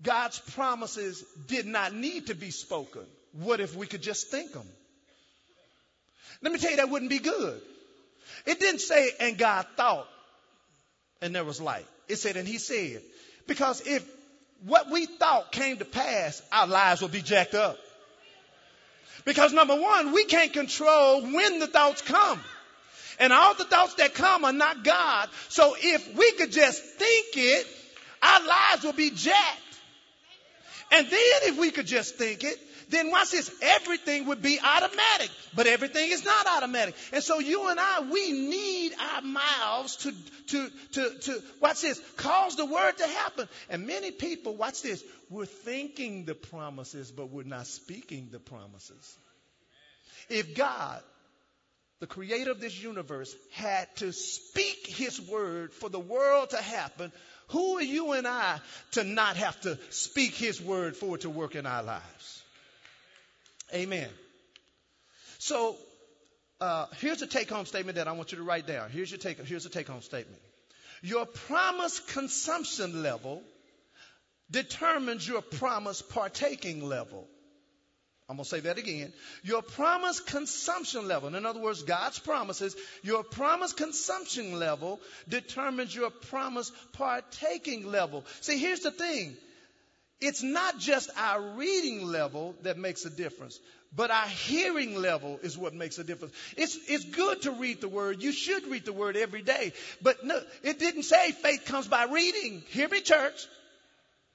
God's 0.02 0.40
promises 0.40 1.24
did 1.48 1.66
not 1.66 1.94
need 1.94 2.28
to 2.28 2.36
be 2.36 2.52
spoken? 2.52 3.06
What 3.34 3.60
if 3.60 3.76
we 3.76 3.88
could 3.88 4.02
just 4.02 4.30
think 4.30 4.54
them? 4.54 4.68
Let 6.42 6.54
me 6.54 6.60
tell 6.60 6.72
you, 6.72 6.78
that 6.78 6.90
wouldn't 6.90 7.10
be 7.10 7.20
good. 7.20 7.62
It 8.46 8.60
didn't 8.60 8.82
say, 8.82 9.10
and 9.20 9.38
God 9.38 9.66
thought, 9.76 10.08
and 11.22 11.34
there 11.34 11.44
was 11.44 11.60
light. 11.60 11.86
It 12.08 12.18
said, 12.18 12.38
and 12.38 12.48
He 12.48 12.58
said. 12.58 13.02
Because 13.48 13.82
if 13.86 14.08
what 14.66 14.90
we 14.90 15.06
thought 15.06 15.52
came 15.52 15.78
to 15.78 15.86
pass, 15.86 16.42
our 16.52 16.68
lives 16.68 17.02
would 17.02 17.12
be 17.12 17.22
jacked 17.22 17.54
up. 17.54 17.78
Because 19.26 19.52
number 19.52 19.76
one, 19.76 20.14
we 20.14 20.26
can't 20.26 20.54
control 20.54 21.22
when 21.22 21.60
the 21.60 21.68
thoughts 21.68 22.02
come. 22.02 22.40
And 23.20 23.34
all 23.34 23.56
the 23.56 23.66
thoughts 23.66 23.96
that 23.96 24.14
come 24.14 24.46
are 24.46 24.54
not 24.54 24.84
God. 24.84 25.30
So 25.50 25.76
if 25.78 26.16
we 26.16 26.32
could 26.34 26.52
just 26.52 26.82
think 26.82 27.28
it, 27.36 27.68
our 28.22 28.48
lives 28.48 28.84
will 28.84 28.94
be 28.94 29.10
jacked. 29.10 29.62
And 30.92 31.08
then 31.08 31.40
if 31.44 31.60
we 31.60 31.72
could 31.72 31.88
just 31.88 32.16
think 32.16 32.44
it, 32.44 32.58
then 32.90 33.12
watch 33.12 33.32
this, 33.32 33.52
everything 33.62 34.28
would 34.28 34.42
be 34.42 34.60
automatic. 34.60 35.30
But 35.56 35.68
everything 35.68 36.12
is 36.12 36.24
not 36.24 36.48
automatic. 36.48 36.96
And 37.12 37.24
so 37.24 37.40
you 37.40 37.70
and 37.70 37.80
I, 37.80 38.02
we 38.02 38.32
need 38.32 38.94
our 39.14 39.22
mouths 39.22 39.96
to, 39.98 40.12
to, 40.48 40.70
to, 40.94 41.20
to, 41.20 41.44
watch 41.62 41.82
this, 41.82 42.00
cause 42.16 42.56
the 42.56 42.66
word 42.66 42.98
to 42.98 43.08
happen. 43.08 43.48
And 43.70 43.88
many 43.88 44.12
people, 44.12 44.56
watch 44.56 44.82
this, 44.82 45.04
we're 45.30 45.46
thinking 45.46 46.26
the 46.26 46.36
promises, 46.36 47.12
but 47.12 47.30
we're 47.30 47.44
not 47.44 47.68
speaking 47.68 48.30
the 48.32 48.40
promises. 48.40 49.18
If 50.30 50.56
God 50.56 51.02
the 52.00 52.08
creator 52.08 52.52
of 52.52 52.60
this 52.60 52.82
universe, 52.82 53.36
had 53.52 53.88
to 53.98 54.14
speak 54.14 54.86
his 54.86 55.20
word 55.20 55.74
for 55.74 55.90
the 55.90 56.00
world 56.00 56.52
to 56.52 56.58
happen, 56.58 57.12
who 57.50 57.78
are 57.78 57.82
you 57.82 58.12
and 58.12 58.28
I 58.28 58.60
to 58.92 59.04
not 59.04 59.38
have 59.38 59.60
to 59.62 59.80
speak 59.90 60.36
his 60.36 60.62
word 60.62 60.96
for 60.96 61.16
it 61.16 61.22
to 61.22 61.30
work 61.30 61.56
in 61.56 61.66
our 61.66 61.82
lives? 61.82 62.37
Amen. 63.74 64.10
So, 65.40 65.76
uh, 66.60 66.88
here's 67.00 67.22
a 67.22 67.28
take 67.28 67.50
home 67.50 67.66
statement 67.66 67.98
that 67.98 68.08
I 68.08 68.14
want 68.14 68.32
you 68.32 68.40
to 68.40 68.44
write 68.44 68.66
down. 68.66 68.90
Here's 68.90 69.12
your 69.12 69.20
take, 69.20 69.40
here's 69.46 69.66
a 69.66 69.70
take 69.70 69.88
home 69.88 70.02
statement. 70.02 70.42
Your 71.04 71.26
promise 71.26 72.00
consumption 72.00 73.04
level 73.04 73.44
determines 74.50 75.28
your 75.28 75.42
promise 75.42 76.02
partaking 76.02 76.88
level. 76.88 77.28
I'm 78.30 78.36
going 78.36 78.44
to 78.44 78.50
say 78.50 78.60
that 78.62 78.78
again. 78.78 79.14
Your 79.44 79.62
promise 79.62 80.20
consumption 80.20 81.08
level, 81.08 81.34
in 81.34 81.46
other 81.46 81.62
words, 81.62 81.84
God's 81.84 82.20
promises, 82.20 82.76
your 83.02 83.24
promise 83.24 83.72
consumption 83.72 84.60
level 84.60 85.00
determines 85.30 85.96
your 85.96 86.10
promise 86.10 86.72
partaking 86.92 87.86
level. 87.86 88.26
See, 88.42 88.58
here's 88.58 88.82
the 88.82 88.92
thing. 88.92 89.38
It's 90.20 90.42
not 90.42 90.80
just 90.80 91.10
our 91.18 91.42
reading 91.42 92.06
level 92.06 92.56
that 92.64 92.78
makes 92.78 93.06
a 93.06 93.10
difference, 93.10 93.60
but 93.96 94.10
our 94.10 94.28
hearing 94.28 94.96
level 94.96 95.40
is 95.44 95.58
what 95.58 95.74
makes 95.74 96.00
a 96.00 96.04
difference. 96.04 96.34
It's, 96.56 96.78
it's 96.88 97.06
good 97.06 97.44
to 97.44 97.52
read 97.52 97.82
the 97.82 97.88
word. 97.88 98.22
You 98.24 98.32
should 98.32 98.68
read 98.68 98.86
the 98.86 98.94
word 98.94 99.16
every 99.16 99.44
day. 99.44 99.74
But 100.02 100.24
no, 100.24 100.40
it 100.64 100.80
didn't 100.80 101.04
say 101.04 101.32
faith 101.32 101.66
comes 101.66 101.88
by 101.88 102.06
reading. 102.06 102.64
Hear 102.70 102.90
me, 102.90 103.02
church. 103.02 103.48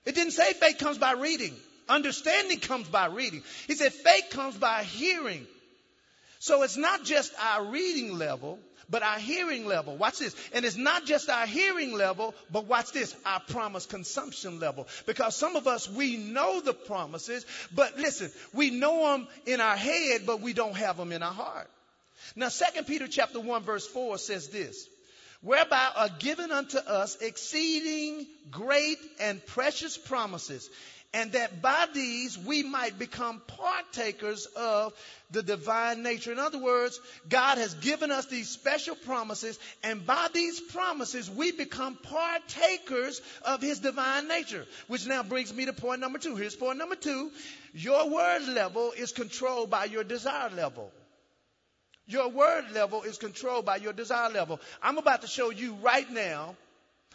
It 0.04 0.14
didn't 0.14 0.32
say 0.32 0.52
faith 0.52 0.78
comes 0.78 0.98
by 0.98 1.12
reading. 1.12 1.54
Understanding 1.88 2.60
comes 2.60 2.88
by 2.88 3.06
reading. 3.06 3.42
He 3.66 3.74
said 3.74 3.92
faith 3.92 4.30
comes 4.30 4.56
by 4.56 4.84
hearing. 4.84 5.46
So 6.42 6.64
it's 6.64 6.76
not 6.76 7.04
just 7.04 7.32
our 7.40 7.66
reading 7.66 8.18
level, 8.18 8.58
but 8.90 9.04
our 9.04 9.20
hearing 9.20 9.64
level. 9.64 9.96
Watch 9.96 10.18
this. 10.18 10.34
And 10.52 10.64
it's 10.64 10.76
not 10.76 11.04
just 11.04 11.30
our 11.30 11.46
hearing 11.46 11.92
level, 11.92 12.34
but 12.50 12.66
watch 12.66 12.90
this, 12.90 13.14
our 13.24 13.38
promise 13.38 13.86
consumption 13.86 14.58
level. 14.58 14.88
Because 15.06 15.36
some 15.36 15.54
of 15.54 15.68
us, 15.68 15.88
we 15.88 16.16
know 16.16 16.60
the 16.60 16.74
promises, 16.74 17.46
but 17.72 17.96
listen, 17.96 18.32
we 18.52 18.70
know 18.70 19.12
them 19.12 19.28
in 19.46 19.60
our 19.60 19.76
head, 19.76 20.22
but 20.26 20.40
we 20.40 20.52
don't 20.52 20.76
have 20.76 20.96
them 20.96 21.12
in 21.12 21.22
our 21.22 21.32
heart. 21.32 21.70
Now, 22.34 22.48
2 22.48 22.82
Peter 22.88 23.06
chapter 23.06 23.38
1 23.38 23.62
verse 23.62 23.86
4 23.86 24.18
says 24.18 24.48
this. 24.48 24.88
whereby 25.42 25.90
are 25.96 26.08
given 26.18 26.50
unto 26.50 26.78
us 26.78 27.16
exceeding 27.20 28.26
great 28.50 28.98
and 29.20 29.44
precious 29.46 29.98
promises, 29.98 30.70
and 31.14 31.32
that 31.32 31.60
by 31.60 31.86
these 31.92 32.38
we 32.38 32.62
might 32.62 32.98
become 32.98 33.42
partakers 33.46 34.46
of 34.56 34.94
the 35.30 35.42
divine 35.42 36.02
nature. 36.02 36.32
In 36.32 36.38
other 36.38 36.58
words, 36.58 37.00
God 37.28 37.58
has 37.58 37.74
given 37.74 38.10
us 38.10 38.26
these 38.26 38.48
special 38.48 38.94
promises, 38.94 39.58
and 39.82 40.06
by 40.06 40.28
these 40.32 40.60
promises 40.60 41.30
we 41.30 41.52
become 41.52 41.96
partakers 41.96 43.20
of 43.44 43.60
his 43.60 43.80
divine 43.80 44.28
nature. 44.28 44.66
Which 44.88 45.06
now 45.06 45.22
brings 45.22 45.52
me 45.52 45.66
to 45.66 45.72
point 45.72 46.00
number 46.00 46.18
two. 46.18 46.36
Here's 46.36 46.56
point 46.56 46.78
number 46.78 46.96
two. 46.96 47.30
Your 47.74 48.08
word 48.08 48.48
level 48.48 48.92
is 48.96 49.12
controlled 49.12 49.70
by 49.70 49.84
your 49.86 50.04
desire 50.04 50.50
level. 50.50 50.90
Your 52.06 52.28
word 52.28 52.72
level 52.72 53.02
is 53.02 53.16
controlled 53.16 53.64
by 53.64 53.76
your 53.76 53.92
desire 53.92 54.30
level. 54.30 54.60
I'm 54.82 54.98
about 54.98 55.22
to 55.22 55.28
show 55.28 55.50
you 55.50 55.74
right 55.82 56.10
now 56.10 56.56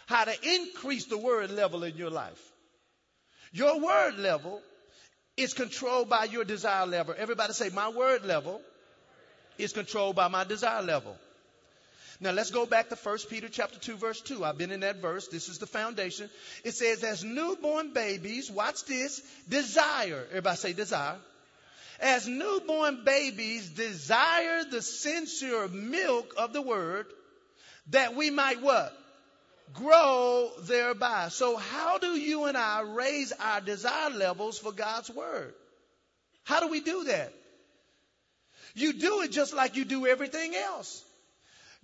how 0.06 0.24
to 0.24 0.34
increase 0.56 1.06
the 1.06 1.18
word 1.18 1.52
level 1.52 1.84
in 1.84 1.98
your 1.98 2.10
life. 2.10 2.42
Your 3.54 3.80
word 3.80 4.18
level 4.18 4.62
is 5.36 5.54
controlled 5.54 6.10
by 6.10 6.26
your 6.26 6.44
desire 6.44 6.86
level. 6.86 7.14
Everybody 7.18 7.54
say, 7.54 7.70
my 7.70 7.90
word 7.90 8.26
level 8.26 8.62
is 9.58 9.74
controlled 9.74 10.16
by 10.16 10.28
my 10.28 10.44
desire 10.44 10.82
level. 10.82 11.16
Now 12.20 12.32
let's 12.32 12.50
go 12.50 12.66
back 12.66 12.90
to 12.90 12.96
1 12.96 13.18
Peter 13.30 13.48
chapter 13.48 13.78
2 13.78 13.96
verse 13.96 14.22
2. 14.22 14.44
I've 14.44 14.58
been 14.58 14.72
in 14.72 14.80
that 14.80 14.98
verse. 14.98 15.28
This 15.28 15.50
is 15.50 15.60
the 15.60 15.68
foundation. 15.68 16.30
It 16.64 16.74
says, 16.74 17.04
as 17.04 17.24
newborn 17.24 17.94
babies, 17.94 18.50
watch 18.50 18.86
this, 18.86 19.22
desire. 19.48 20.26
Everybody 20.30 20.58
say 20.58 20.74
desire. 20.74 21.18
As 22.00 22.28
newborn 22.28 23.04
babies 23.06 23.70
desire 23.70 24.64
the 24.64 24.82
sincere 24.82 25.68
milk 25.68 26.34
of 26.38 26.54
the 26.54 26.62
word 26.62 27.06
that 27.92 28.16
we 28.16 28.30
might 28.32 28.62
what? 28.62 28.98
Grow 29.74 30.50
thereby. 30.62 31.30
So, 31.30 31.58
how 31.58 31.98
do 31.98 32.18
you 32.18 32.46
and 32.46 32.58
I 32.58 32.82
raise 32.82 33.32
our 33.32 33.62
desire 33.62 34.10
levels 34.10 34.58
for 34.58 34.72
God's 34.72 35.10
Word? 35.10 35.54
How 36.44 36.60
do 36.60 36.68
we 36.68 36.80
do 36.80 37.06
that? 37.06 37.34
You 38.76 38.94
do 38.94 39.22
it 39.22 39.32
just 39.32 39.54
like 39.54 39.76
you 39.76 39.86
do 39.86 40.06
everything 40.06 40.56
else. 40.56 41.04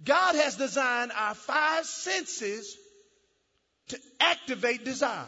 God 0.03 0.35
has 0.35 0.55
designed 0.55 1.11
our 1.11 1.35
five 1.35 1.85
senses 1.85 2.77
to 3.89 3.99
activate 4.19 4.85
desire. 4.85 5.25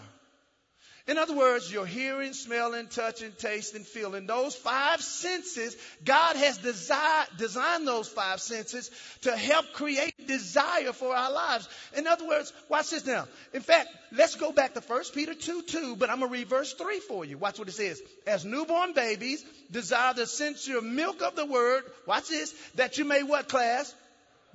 In 1.07 1.19
other 1.19 1.35
words, 1.35 1.71
your 1.71 1.85
hearing, 1.85 2.33
smelling, 2.33 2.87
touching, 2.87 3.31
tasting, 3.37 3.83
feeling, 3.83 4.25
those 4.25 4.55
five 4.55 5.01
senses, 5.01 5.77
God 6.03 6.35
has 6.35 6.57
desi- 6.57 7.37
designed 7.37 7.87
those 7.87 8.07
five 8.07 8.41
senses 8.41 8.89
to 9.21 9.35
help 9.37 9.71
create 9.73 10.25
desire 10.25 10.93
for 10.93 11.15
our 11.15 11.31
lives. 11.31 11.69
In 11.95 12.07
other 12.07 12.27
words, 12.27 12.51
watch 12.69 12.89
this 12.89 13.05
now. 13.05 13.27
In 13.53 13.61
fact, 13.61 13.89
let's 14.13 14.33
go 14.33 14.51
back 14.51 14.73
to 14.73 14.79
1 14.79 15.03
Peter 15.13 15.35
2 15.35 15.61
2, 15.61 15.95
but 15.95 16.09
I'm 16.09 16.21
going 16.21 16.31
to 16.31 16.37
read 16.39 16.47
verse 16.47 16.73
3 16.73 16.99
for 17.01 17.23
you. 17.23 17.37
Watch 17.37 17.59
what 17.59 17.67
it 17.67 17.73
says. 17.73 18.01
As 18.25 18.43
newborn 18.43 18.93
babies, 18.93 19.45
desire 19.69 20.15
the 20.15 20.25
sincere 20.25 20.81
milk 20.81 21.21
of 21.21 21.35
the 21.35 21.45
word, 21.45 21.83
watch 22.07 22.29
this, 22.29 22.51
that 22.75 22.97
you 22.97 23.05
may 23.05 23.21
what 23.21 23.47
class? 23.47 23.93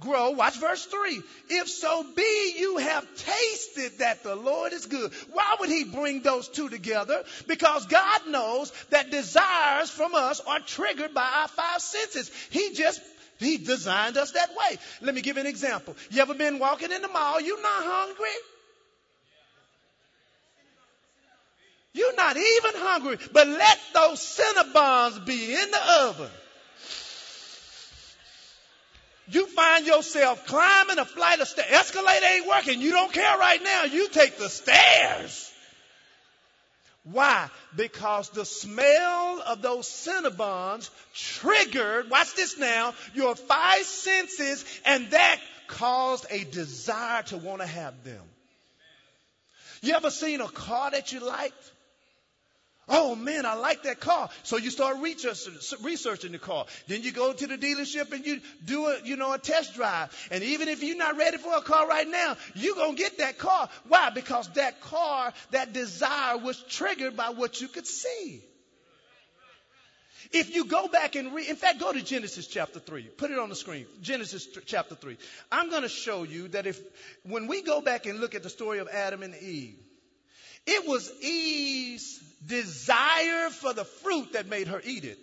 Grow. 0.00 0.30
Watch 0.30 0.58
verse 0.58 0.84
3. 0.86 1.22
If 1.50 1.68
so 1.68 2.04
be 2.16 2.54
you 2.58 2.78
have 2.78 3.06
tasted 3.16 3.98
that 3.98 4.22
the 4.22 4.34
Lord 4.34 4.72
is 4.72 4.86
good. 4.86 5.12
Why 5.32 5.56
would 5.60 5.68
he 5.68 5.84
bring 5.84 6.22
those 6.22 6.48
two 6.48 6.68
together? 6.68 7.22
Because 7.46 7.86
God 7.86 8.26
knows 8.28 8.72
that 8.90 9.10
desires 9.10 9.90
from 9.90 10.14
us 10.14 10.40
are 10.40 10.60
triggered 10.60 11.14
by 11.14 11.28
our 11.42 11.48
five 11.48 11.80
senses. 11.80 12.30
He 12.50 12.72
just 12.74 13.00
he 13.38 13.56
designed 13.56 14.16
us 14.16 14.32
that 14.32 14.50
way. 14.50 14.78
Let 15.00 15.14
me 15.14 15.22
give 15.22 15.36
you 15.36 15.40
an 15.40 15.46
example. 15.46 15.96
You 16.10 16.20
ever 16.20 16.34
been 16.34 16.58
walking 16.58 16.92
in 16.92 17.00
the 17.00 17.08
mall? 17.08 17.40
You're 17.40 17.62
not 17.62 17.84
hungry. 17.84 18.28
You're 21.92 22.14
not 22.14 22.36
even 22.36 22.72
hungry, 22.74 23.18
but 23.32 23.48
let 23.48 23.78
those 23.94 24.20
Cinnabons 24.20 25.26
be 25.26 25.54
in 25.54 25.70
the 25.70 25.92
oven 26.02 26.30
you 29.30 29.46
find 29.46 29.86
yourself 29.86 30.46
climbing 30.46 30.98
a 30.98 31.04
flight 31.04 31.40
of 31.40 31.48
stairs. 31.48 31.68
Escalator 31.70 32.26
ain't 32.26 32.48
working. 32.48 32.80
You 32.80 32.90
don't 32.90 33.12
care 33.12 33.38
right 33.38 33.62
now. 33.62 33.84
You 33.84 34.08
take 34.08 34.38
the 34.38 34.48
stairs. 34.48 35.52
Why? 37.04 37.48
Because 37.76 38.28
the 38.30 38.44
smell 38.44 39.42
of 39.46 39.62
those 39.62 39.86
Cinnabons 39.88 40.90
triggered, 41.14 42.10
watch 42.10 42.34
this 42.34 42.58
now, 42.58 42.94
your 43.14 43.34
five 43.34 43.84
senses, 43.84 44.64
and 44.84 45.10
that 45.10 45.40
caused 45.66 46.26
a 46.30 46.44
desire 46.44 47.22
to 47.24 47.38
want 47.38 47.62
to 47.62 47.66
have 47.66 48.04
them. 48.04 48.22
You 49.82 49.94
ever 49.94 50.10
seen 50.10 50.40
a 50.40 50.48
car 50.48 50.90
that 50.90 51.12
you 51.12 51.20
liked? 51.20 51.72
Oh 52.92 53.14
man, 53.14 53.46
I 53.46 53.54
like 53.54 53.84
that 53.84 54.00
car. 54.00 54.28
So 54.42 54.56
you 54.56 54.70
start 54.70 54.96
researching, 54.98 56.32
the 56.32 56.38
car. 56.38 56.66
Then 56.88 57.02
you 57.02 57.12
go 57.12 57.32
to 57.32 57.46
the 57.46 57.56
dealership 57.56 58.10
and 58.12 58.26
you 58.26 58.40
do 58.64 58.86
a, 58.86 58.98
you 59.04 59.16
know, 59.16 59.32
a 59.32 59.38
test 59.38 59.74
drive. 59.74 60.10
And 60.32 60.42
even 60.42 60.66
if 60.68 60.82
you're 60.82 60.96
not 60.96 61.16
ready 61.16 61.36
for 61.36 61.56
a 61.56 61.60
car 61.60 61.86
right 61.86 62.08
now, 62.08 62.36
you're 62.54 62.74
going 62.74 62.96
to 62.96 63.02
get 63.02 63.18
that 63.18 63.38
car. 63.38 63.68
Why? 63.86 64.10
Because 64.10 64.48
that 64.54 64.80
car, 64.80 65.32
that 65.52 65.72
desire 65.72 66.36
was 66.36 66.60
triggered 66.68 67.16
by 67.16 67.30
what 67.30 67.60
you 67.60 67.68
could 67.68 67.86
see. 67.86 68.42
If 70.32 70.54
you 70.54 70.64
go 70.64 70.88
back 70.88 71.16
and 71.16 71.34
read, 71.34 71.48
in 71.48 71.56
fact, 71.56 71.80
go 71.80 71.92
to 71.92 72.02
Genesis 72.02 72.46
chapter 72.46 72.78
3. 72.78 73.02
Put 73.16 73.30
it 73.30 73.38
on 73.38 73.48
the 73.48 73.56
screen. 73.56 73.86
Genesis 74.00 74.46
chapter 74.66 74.94
3. 74.94 75.16
I'm 75.50 75.70
going 75.70 75.82
to 75.82 75.88
show 75.88 76.24
you 76.24 76.48
that 76.48 76.66
if, 76.66 76.80
when 77.22 77.46
we 77.46 77.62
go 77.62 77.80
back 77.80 78.06
and 78.06 78.20
look 78.20 78.34
at 78.34 78.42
the 78.42 78.50
story 78.50 78.78
of 78.78 78.88
Adam 78.88 79.22
and 79.22 79.34
Eve, 79.36 79.78
it 80.66 80.86
was 80.86 81.10
Eve's 81.22 82.18
desire 82.46 83.50
for 83.50 83.72
the 83.72 83.84
fruit 83.84 84.32
that 84.32 84.48
made 84.48 84.68
her 84.68 84.80
eat 84.84 85.04
it. 85.04 85.18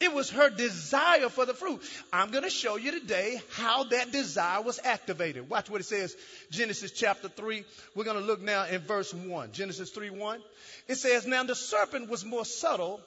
It 0.00 0.14
was 0.14 0.30
her 0.30 0.48
desire 0.48 1.28
for 1.28 1.44
the 1.44 1.52
fruit. 1.52 1.82
I'm 2.10 2.30
going 2.30 2.44
to 2.44 2.50
show 2.50 2.76
you 2.76 2.90
today 2.90 3.42
how 3.52 3.84
that 3.84 4.10
desire 4.10 4.62
was 4.62 4.80
activated. 4.82 5.50
Watch 5.50 5.68
what 5.68 5.82
it 5.82 5.84
says, 5.84 6.16
Genesis 6.50 6.90
chapter 6.90 7.28
3. 7.28 7.64
We're 7.94 8.04
going 8.04 8.16
to 8.18 8.24
look 8.24 8.40
now 8.40 8.64
in 8.64 8.80
verse 8.80 9.12
1. 9.12 9.52
Genesis 9.52 9.90
3 9.90 10.08
1. 10.08 10.40
It 10.88 10.94
says, 10.94 11.26
Now 11.26 11.42
the 11.44 11.54
serpent 11.54 12.08
was 12.08 12.24
more 12.24 12.46
subtle 12.46 13.00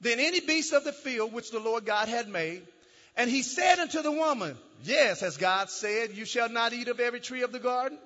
than 0.00 0.20
any 0.20 0.38
beast 0.38 0.72
of 0.72 0.84
the 0.84 0.92
field 0.92 1.32
which 1.32 1.50
the 1.50 1.58
Lord 1.58 1.84
God 1.84 2.08
had 2.08 2.28
made. 2.28 2.62
And 3.16 3.28
he 3.28 3.42
said 3.42 3.80
unto 3.80 4.00
the 4.00 4.12
woman, 4.12 4.56
Yes, 4.84 5.24
as 5.24 5.36
God 5.36 5.70
said, 5.70 6.12
you 6.12 6.24
shall 6.24 6.48
not 6.48 6.72
eat 6.72 6.86
of 6.86 7.00
every 7.00 7.20
tree 7.20 7.42
of 7.42 7.50
the 7.50 7.58
garden. 7.58 7.98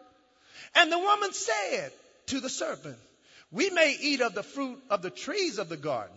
And 0.74 0.90
the 0.90 0.98
woman 0.98 1.32
said, 1.32 1.92
to 2.26 2.40
the 2.40 2.48
serpent, 2.48 2.98
We 3.50 3.70
may 3.70 3.96
eat 4.00 4.20
of 4.20 4.34
the 4.34 4.42
fruit 4.42 4.78
of 4.90 5.02
the 5.02 5.10
trees 5.10 5.58
of 5.58 5.68
the 5.68 5.76
garden, 5.76 6.16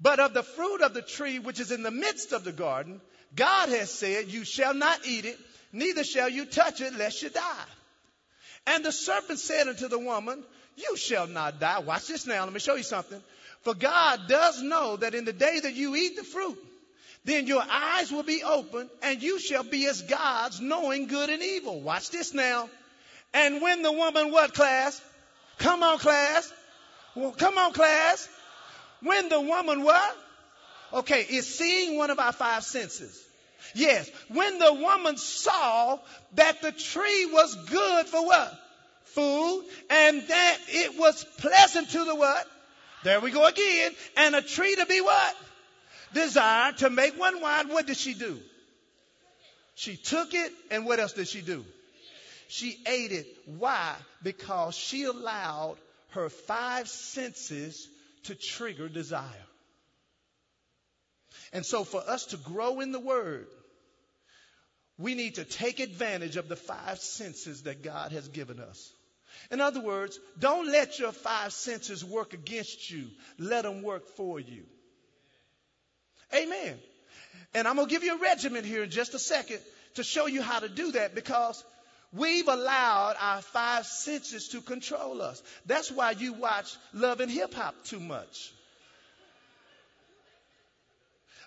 but 0.00 0.20
of 0.20 0.34
the 0.34 0.42
fruit 0.42 0.80
of 0.82 0.94
the 0.94 1.02
tree 1.02 1.38
which 1.38 1.60
is 1.60 1.70
in 1.70 1.82
the 1.82 1.90
midst 1.90 2.32
of 2.32 2.44
the 2.44 2.52
garden, 2.52 3.00
God 3.34 3.68
has 3.68 3.90
said, 3.90 4.28
You 4.28 4.44
shall 4.44 4.74
not 4.74 5.06
eat 5.06 5.24
it, 5.24 5.38
neither 5.72 6.04
shall 6.04 6.28
you 6.28 6.46
touch 6.46 6.80
it, 6.80 6.94
lest 6.96 7.22
you 7.22 7.30
die. 7.30 7.64
And 8.66 8.84
the 8.84 8.92
serpent 8.92 9.38
said 9.38 9.68
unto 9.68 9.88
the 9.88 9.98
woman, 9.98 10.42
You 10.76 10.96
shall 10.96 11.26
not 11.26 11.60
die. 11.60 11.80
Watch 11.80 12.08
this 12.08 12.26
now. 12.26 12.44
Let 12.44 12.52
me 12.52 12.60
show 12.60 12.76
you 12.76 12.82
something. 12.82 13.22
For 13.62 13.74
God 13.74 14.20
does 14.26 14.62
know 14.62 14.96
that 14.96 15.14
in 15.14 15.26
the 15.26 15.34
day 15.34 15.60
that 15.60 15.74
you 15.74 15.94
eat 15.94 16.16
the 16.16 16.24
fruit, 16.24 16.58
then 17.24 17.46
your 17.46 17.62
eyes 17.62 18.10
will 18.10 18.22
be 18.22 18.42
opened 18.42 18.88
and 19.02 19.22
you 19.22 19.38
shall 19.38 19.62
be 19.62 19.86
as 19.86 20.00
gods, 20.00 20.60
knowing 20.60 21.06
good 21.06 21.28
and 21.28 21.42
evil. 21.42 21.80
Watch 21.80 22.10
this 22.10 22.32
now. 22.32 22.70
And 23.32 23.62
when 23.62 23.82
the 23.82 23.92
woman, 23.92 24.32
what 24.32 24.54
class? 24.54 25.00
Come 25.58 25.82
on, 25.82 25.98
class. 25.98 26.52
Well, 27.14 27.32
come 27.32 27.58
on, 27.58 27.72
class. 27.72 28.28
When 29.02 29.28
the 29.28 29.40
woman 29.40 29.82
what? 29.82 30.16
Okay, 30.92 31.24
is 31.28 31.46
seeing 31.46 31.96
one 31.96 32.10
of 32.10 32.18
our 32.18 32.32
five 32.32 32.64
senses. 32.64 33.24
Yes. 33.74 34.10
When 34.28 34.58
the 34.58 34.74
woman 34.74 35.16
saw 35.16 35.98
that 36.34 36.62
the 36.62 36.72
tree 36.72 37.26
was 37.26 37.54
good 37.68 38.06
for 38.06 38.24
what? 38.26 38.52
Food. 39.04 39.64
And 39.88 40.22
that 40.26 40.58
it 40.68 40.98
was 40.98 41.24
pleasant 41.38 41.90
to 41.90 42.04
the 42.04 42.14
what? 42.14 42.46
There 43.04 43.20
we 43.20 43.30
go 43.30 43.46
again. 43.46 43.92
And 44.16 44.34
a 44.34 44.42
tree 44.42 44.74
to 44.76 44.86
be 44.86 45.00
what? 45.00 45.36
Desire 46.12 46.72
to 46.72 46.90
make 46.90 47.18
one 47.18 47.40
wine. 47.40 47.68
What 47.68 47.86
did 47.86 47.96
she 47.96 48.14
do? 48.14 48.40
She 49.74 49.96
took 49.96 50.34
it 50.34 50.52
and 50.70 50.84
what 50.84 50.98
else 50.98 51.12
did 51.12 51.28
she 51.28 51.40
do? 51.40 51.64
She 52.50 52.76
ate 52.84 53.12
it. 53.12 53.28
Why? 53.46 53.94
Because 54.24 54.74
she 54.74 55.04
allowed 55.04 55.76
her 56.10 56.28
five 56.28 56.88
senses 56.88 57.88
to 58.24 58.34
trigger 58.34 58.88
desire. 58.88 59.46
And 61.52 61.64
so, 61.64 61.84
for 61.84 62.02
us 62.04 62.26
to 62.26 62.36
grow 62.36 62.80
in 62.80 62.90
the 62.90 62.98
Word, 62.98 63.46
we 64.98 65.14
need 65.14 65.36
to 65.36 65.44
take 65.44 65.78
advantage 65.78 66.36
of 66.36 66.48
the 66.48 66.56
five 66.56 66.98
senses 66.98 67.62
that 67.62 67.84
God 67.84 68.10
has 68.10 68.26
given 68.26 68.58
us. 68.58 68.92
In 69.52 69.60
other 69.60 69.80
words, 69.80 70.18
don't 70.36 70.66
let 70.66 70.98
your 70.98 71.12
five 71.12 71.52
senses 71.52 72.04
work 72.04 72.34
against 72.34 72.90
you, 72.90 73.06
let 73.38 73.62
them 73.62 73.82
work 73.82 74.08
for 74.16 74.40
you. 74.40 74.64
Amen. 76.34 76.80
And 77.54 77.68
I'm 77.68 77.76
going 77.76 77.86
to 77.86 77.94
give 77.94 78.02
you 78.02 78.16
a 78.16 78.20
regimen 78.20 78.64
here 78.64 78.82
in 78.82 78.90
just 78.90 79.14
a 79.14 79.20
second 79.20 79.60
to 79.94 80.02
show 80.02 80.26
you 80.26 80.42
how 80.42 80.58
to 80.58 80.68
do 80.68 80.92
that 80.92 81.14
because 81.14 81.64
we've 82.12 82.48
allowed 82.48 83.16
our 83.20 83.42
five 83.42 83.86
senses 83.86 84.48
to 84.48 84.60
control 84.60 85.22
us. 85.22 85.42
That's 85.66 85.90
why 85.90 86.12
you 86.12 86.32
watch 86.32 86.76
love 86.92 87.20
and 87.20 87.30
hip 87.30 87.54
hop 87.54 87.74
too 87.84 88.00
much. 88.00 88.52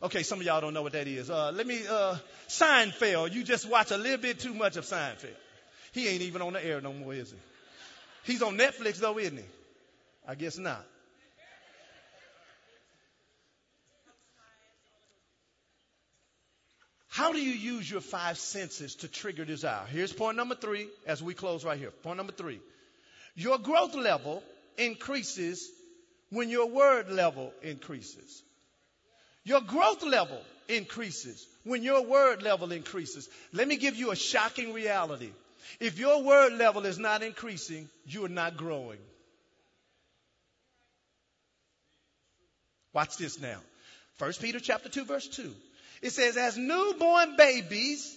Okay, 0.02 0.24
some 0.24 0.40
of 0.40 0.46
y'all 0.46 0.60
don't 0.60 0.74
know 0.74 0.82
what 0.82 0.94
that 0.94 1.08
is. 1.08 1.30
Uh, 1.30 1.52
let 1.52 1.66
me, 1.66 1.80
uh, 1.90 2.18
Seinfeld. 2.50 3.32
You 3.32 3.44
just 3.44 3.70
watch 3.70 3.92
a 3.92 3.98
little 3.98 4.18
bit 4.18 4.40
too 4.40 4.54
much 4.54 4.76
of 4.76 4.84
Seinfeld. 4.84 5.36
He 5.94 6.10
ain't 6.10 6.24
even 6.24 6.42
on 6.42 6.54
the 6.54 6.66
air 6.66 6.82
no 6.82 6.92
more, 6.92 7.14
is 7.14 7.32
he? 7.32 7.38
He's 8.32 8.42
on 8.42 8.58
Netflix 8.58 8.98
though, 8.98 9.18
isn't 9.18 9.38
he? 9.38 9.44
I 10.28 10.36
guess 10.36 10.58
not. 10.58 10.86
How 17.14 17.32
do 17.32 17.40
you 17.40 17.52
use 17.52 17.92
your 17.92 18.02
five 18.02 18.40
senses 18.40 18.96
to 18.96 19.08
trigger 19.08 19.46
desire? 19.46 19.86
Here's 19.86 20.12
point 20.12 20.36
number 20.36 20.56
three 20.56 20.88
as 21.06 21.22
we 21.22 21.36
close 21.36 21.64
right 21.64 21.78
here. 21.78 21.92
Point 21.92 22.18
number 22.18 22.34
three. 22.34 22.60
Your 23.36 23.60
growth 23.60 23.94
level 23.94 24.42
increases 24.80 25.70
when 26.32 26.50
your 26.50 26.66
word 26.66 27.12
level 27.12 27.54
increases. 27.62 28.42
Your 29.44 29.62
growth 29.62 30.02
level 30.02 30.42
increases 30.68 31.46
when 31.64 31.84
your 31.84 32.04
word 32.04 32.42
level 32.42 32.72
increases. 32.72 33.30
Let 33.52 33.68
me 33.68 33.78
give 33.78 33.96
you 33.96 34.10
a 34.10 34.16
shocking 34.16 34.74
reality. 34.74 35.30
If 35.80 36.00
your 36.00 36.24
word 36.24 36.54
level 36.54 36.84
is 36.88 36.98
not 36.98 37.22
increasing, 37.22 37.90
you 38.08 38.26
are 38.26 38.30
not 38.30 38.58
growing. 38.58 38.98
Watch 42.92 43.18
this 43.18 43.40
now. 43.40 43.60
1 44.18 44.34
Peter 44.42 44.60
chapter 44.60 44.90
2 44.90 45.06
verse 45.06 45.28
2. 45.28 45.54
It 46.04 46.12
says, 46.12 46.36
as 46.36 46.58
newborn 46.58 47.38
babies 47.38 48.14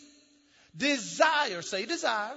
desire, 0.76 1.62
say 1.62 1.86
desire, 1.86 2.34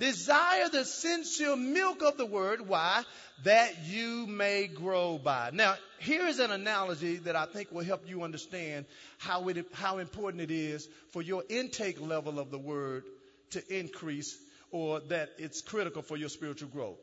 desire 0.00 0.68
the 0.68 0.84
sincere 0.84 1.54
milk 1.54 2.02
of 2.02 2.16
the 2.16 2.26
word. 2.26 2.66
Why? 2.66 3.04
That 3.44 3.86
you 3.86 4.26
may 4.26 4.66
grow 4.66 5.16
by. 5.16 5.50
Now, 5.52 5.76
here 6.00 6.26
is 6.26 6.40
an 6.40 6.50
analogy 6.50 7.18
that 7.18 7.36
I 7.36 7.46
think 7.46 7.70
will 7.70 7.84
help 7.84 8.02
you 8.08 8.24
understand 8.24 8.86
how, 9.18 9.46
it, 9.46 9.64
how 9.72 9.98
important 9.98 10.42
it 10.42 10.50
is 10.50 10.88
for 11.12 11.22
your 11.22 11.44
intake 11.48 12.00
level 12.00 12.40
of 12.40 12.50
the 12.50 12.58
word 12.58 13.04
to 13.50 13.78
increase 13.78 14.36
or 14.72 14.98
that 15.08 15.30
it's 15.38 15.62
critical 15.62 16.02
for 16.02 16.16
your 16.16 16.28
spiritual 16.28 16.68
growth. 16.68 16.98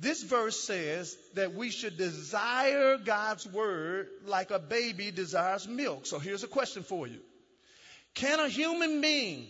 This 0.00 0.22
verse 0.22 0.58
says 0.58 1.16
that 1.34 1.54
we 1.54 1.70
should 1.70 1.96
desire 1.96 2.98
God's 2.98 3.46
word 3.46 4.08
like 4.26 4.52
a 4.52 4.60
baby 4.60 5.10
desires 5.10 5.66
milk. 5.66 6.06
So 6.06 6.20
here's 6.20 6.44
a 6.44 6.48
question 6.48 6.84
for 6.84 7.08
you. 7.08 7.18
Can 8.14 8.38
a 8.38 8.48
human 8.48 9.00
being 9.00 9.46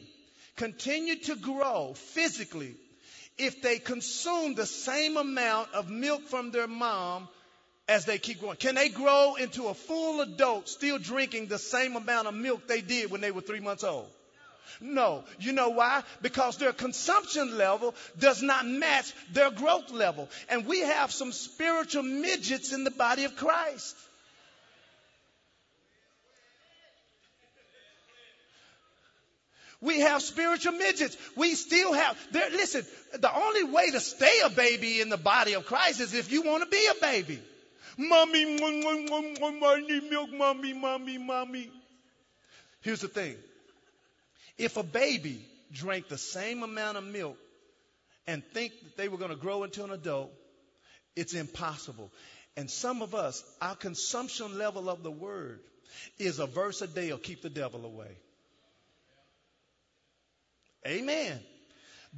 continue 0.57 1.17
to 1.17 1.37
grow 1.37 1.93
physically 1.95 2.75
if 3.37 3.61
they 3.61 3.79
consume 3.79 4.55
the 4.55 4.67
same 4.67 5.19
amount 5.19 5.73
of 5.75 5.91
milk 5.91 6.23
from 6.29 6.51
their 6.51 6.67
mom 6.67 7.29
as 7.87 8.07
they 8.07 8.19
keep 8.19 8.41
growing? 8.41 8.57
Can 8.57 8.75
they 8.75 8.89
grow 8.89 9.35
into 9.35 9.69
a 9.69 9.75
full 9.75 10.23
adult 10.23 10.69
still 10.69 10.99
drinking 10.99 11.47
the 11.47 11.59
same 11.59 11.95
amount 11.95 12.27
of 12.27 12.35
milk 12.35 12.67
they 12.67 12.81
did 12.81 13.11
when 13.11 13.21
they 13.21 13.31
were 13.31 13.43
three 13.43 13.61
months 13.61 13.85
old? 13.85 14.09
No. 14.81 15.25
You 15.41 15.53
know 15.53 15.71
why? 15.71 16.03
Because 16.23 16.57
their 16.57 16.73
consumption 16.73 17.57
level 17.59 17.95
does 18.19 18.43
not 18.43 18.67
match 18.67 19.13
their 19.33 19.51
growth 19.51 19.91
level. 19.91 20.29
And 20.49 20.67
we 20.67 20.81
have 20.81 21.13
some 21.13 21.33
spiritual 21.33 22.03
midgets 22.03 22.73
in 22.73 22.85
the 22.85 22.91
body 22.91 23.25
of 23.25 23.37
Christ. 23.37 23.97
We 29.81 30.01
have 30.01 30.23
spiritual 30.23 30.73
midgets. 30.73 31.17
We 31.37 31.55
still 31.55 31.93
have, 31.93 32.19
there, 32.33 32.51
listen, 32.51 32.85
the 33.13 33.33
only 33.35 33.65
way 33.65 33.91
to 33.93 34.01
stay 34.01 34.41
a 34.45 34.51
baby 34.51 35.01
in 35.01 35.09
the 35.09 35.17
body 35.17 35.55
of 35.55 35.67
Christ 35.67 36.01
is 36.01 36.15
if 36.15 36.33
you 36.33 36.43
want 36.43 36.65
to 36.65 36.69
be 36.69 36.85
a 36.91 37.01
baby. 37.01 37.41
Mommy, 37.97 38.45
need 38.45 40.11
milk, 40.11 40.33
mommy, 40.33 40.73
mommy, 40.73 41.19
mommy. 41.19 41.71
Here's 42.81 43.01
the 43.01 43.09
thing 43.09 43.37
if 44.59 44.77
a 44.77 44.83
baby 44.83 45.45
drank 45.73 46.09
the 46.09 46.19
same 46.19 46.63
amount 46.63 46.99
of 46.99 47.05
milk 47.05 47.39
and 48.27 48.43
think 48.53 48.73
that 48.83 48.97
they 48.97 49.09
were 49.09 49.19
going 49.19 49.31
to 49.31 49.37
grow 49.37 49.65
into 49.65 49.85
an 49.85 49.91
adult, 49.91 50.33
it's 51.17 51.35
impossible. 51.35 52.11
And 52.57 52.71
some 52.71 53.03
of 53.03 53.15
us, 53.15 53.43
our 53.63 53.77
consumption 53.77 54.59
level 54.59 54.91
of 54.91 55.03
the 55.03 55.11
word 55.11 55.61
is 56.19 56.39
a 56.39 56.47
verse 56.47 56.83
a 56.83 56.87
day 56.87 57.11
will 57.11 57.19
keep 57.19 57.43
the 57.43 57.51
devil 57.51 57.85
away. 57.85 58.17
Amen. 60.87 61.39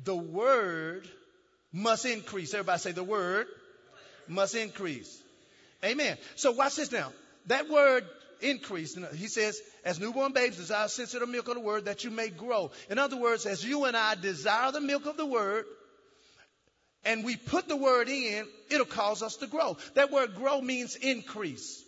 The 0.04 0.16
word 0.16 1.08
must 1.72 2.06
increase. 2.06 2.54
Everybody 2.54 2.78
say 2.78 2.92
the 2.92 3.04
word 3.04 3.46
must 4.28 4.54
increase. 4.54 5.22
Amen. 5.84 6.16
So 6.36 6.52
watch 6.52 6.76
this 6.76 6.92
now. 6.92 7.12
That 7.46 7.68
word 7.68 8.04
increase. 8.42 8.98
He 9.14 9.28
says, 9.28 9.60
as 9.84 10.00
newborn 10.00 10.32
babes 10.32 10.56
desire 10.56 10.88
sensitive 10.88 11.28
milk 11.28 11.48
of 11.48 11.54
the 11.54 11.60
word 11.60 11.86
that 11.86 12.04
you 12.04 12.10
may 12.10 12.28
grow. 12.28 12.70
In 12.88 12.98
other 12.98 13.16
words, 13.16 13.46
as 13.46 13.64
you 13.64 13.84
and 13.84 13.96
I 13.96 14.14
desire 14.14 14.72
the 14.72 14.80
milk 14.80 15.06
of 15.06 15.16
the 15.16 15.26
word, 15.26 15.64
and 17.04 17.24
we 17.24 17.36
put 17.36 17.68
the 17.68 17.76
word 17.76 18.08
in, 18.08 18.46
it'll 18.70 18.84
cause 18.84 19.22
us 19.22 19.36
to 19.36 19.46
grow. 19.46 19.76
That 19.94 20.10
word 20.10 20.34
grow 20.34 20.60
means 20.60 20.96
increase. 20.96 21.82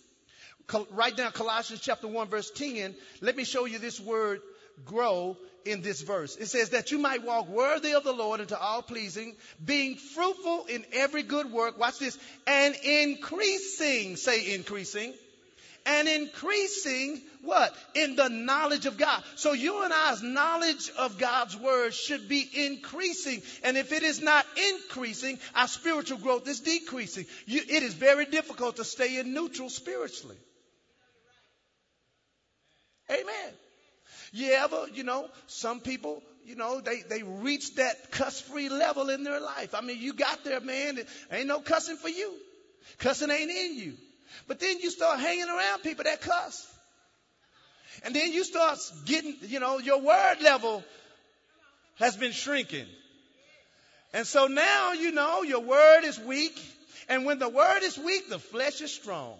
Write 0.91 1.17
down 1.17 1.33
Colossians 1.33 1.83
chapter 1.83 2.09
1 2.09 2.29
verse 2.29 2.51
10. 2.51 2.95
Let 3.21 3.37
me 3.37 3.45
show 3.45 3.67
you 3.67 3.79
this 3.79 4.01
word 4.01 4.41
grow 4.87 5.37
in 5.67 5.83
this 5.83 6.01
verse. 6.01 6.37
It 6.37 6.47
says 6.47 6.71
that 6.71 6.91
you 6.91 6.99
might 6.99 7.25
walk 7.25 7.49
worthy 7.49 7.95
of 7.95 8.05
the 8.05 8.12
Lord 8.12 8.41
and 8.41 8.49
to 8.49 8.59
all 8.59 8.81
pleasing, 8.83 9.37
being 9.62 9.97
fruitful 9.97 10.67
in 10.67 10.85
every 10.93 11.23
good 11.23 11.53
work. 11.53 11.79
Watch 11.79 11.99
this. 11.99 12.19
And 12.47 12.75
increasing. 12.83 14.17
Say 14.17 14.55
increasing 14.55 15.12
and 15.87 16.09
increasing 16.09 17.21
what? 17.42 17.75
In 17.95 18.14
the 18.14 18.29
knowledge 18.29 18.87
of 18.87 18.97
God. 18.97 19.23
So 19.35 19.53
you 19.53 19.83
and 19.83 19.92
I's 19.92 20.23
knowledge 20.23 20.90
of 20.97 21.18
God's 21.18 21.57
word 21.57 21.92
should 21.92 22.29
be 22.29 22.49
increasing. 22.55 23.42
And 23.64 23.77
if 23.77 23.92
it 23.92 24.05
is 24.05 24.21
not 24.21 24.47
increasing, 24.75 25.38
our 25.55 25.66
spiritual 25.66 26.18
growth 26.18 26.47
is 26.47 26.61
decreasing. 26.61 27.27
You, 27.47 27.62
it 27.68 27.83
is 27.83 27.95
very 27.95 28.27
difficult 28.27 28.77
to 28.77 28.85
stay 28.85 29.18
in 29.18 29.35
neutral 29.35 29.71
spiritually. 29.71 30.37
Amen. 33.11 33.53
You 34.33 34.53
ever, 34.53 34.87
you 34.95 35.03
know, 35.03 35.29
some 35.49 35.81
people, 35.81 36.23
you 36.47 36.55
know, 36.55 36.81
they, 36.81 37.03
they 37.03 37.23
reach 37.23 37.75
that 37.75 38.12
cuss 38.12 38.40
free 38.40 38.68
level 38.68 39.11
in 39.11 39.25
their 39.25 39.40
life. 39.40 39.75
I 39.75 39.81
mean, 39.81 40.01
you 40.01 40.12
got 40.14 40.45
there, 40.45 40.61
man. 40.61 41.01
Ain't 41.31 41.49
no 41.49 41.61
cussing 41.61 41.97
for 41.97 42.09
you. 42.09 42.33
Cussing 42.99 43.31
ain't 43.31 43.51
in 43.51 43.79
you. 43.79 43.95
But 44.49 44.61
then 44.61 44.81
you 44.81 44.90
start 44.90 45.21
hanging 45.21 45.49
around 45.49 45.83
people 45.83 46.05
that 46.05 46.21
cuss. 46.21 46.66
And 48.05 48.14
then 48.14 48.33
you 48.33 48.45
start 48.45 48.79
getting, 49.05 49.37
you 49.42 49.61
know, 49.61 49.79
your 49.79 50.01
word 50.01 50.37
level 50.42 50.83
has 51.97 52.16
been 52.16 52.33
shrinking. 52.33 52.87
And 54.12 54.27
so 54.27 54.47
now, 54.47 54.92
you 54.92 55.12
know, 55.12 55.42
your 55.42 55.61
word 55.61 56.05
is 56.05 56.18
weak. 56.18 56.61
And 57.09 57.25
when 57.25 57.38
the 57.38 57.49
word 57.49 57.83
is 57.83 57.99
weak, 57.99 58.29
the 58.29 58.38
flesh 58.38 58.81
is 58.81 58.92
strong. 58.92 59.35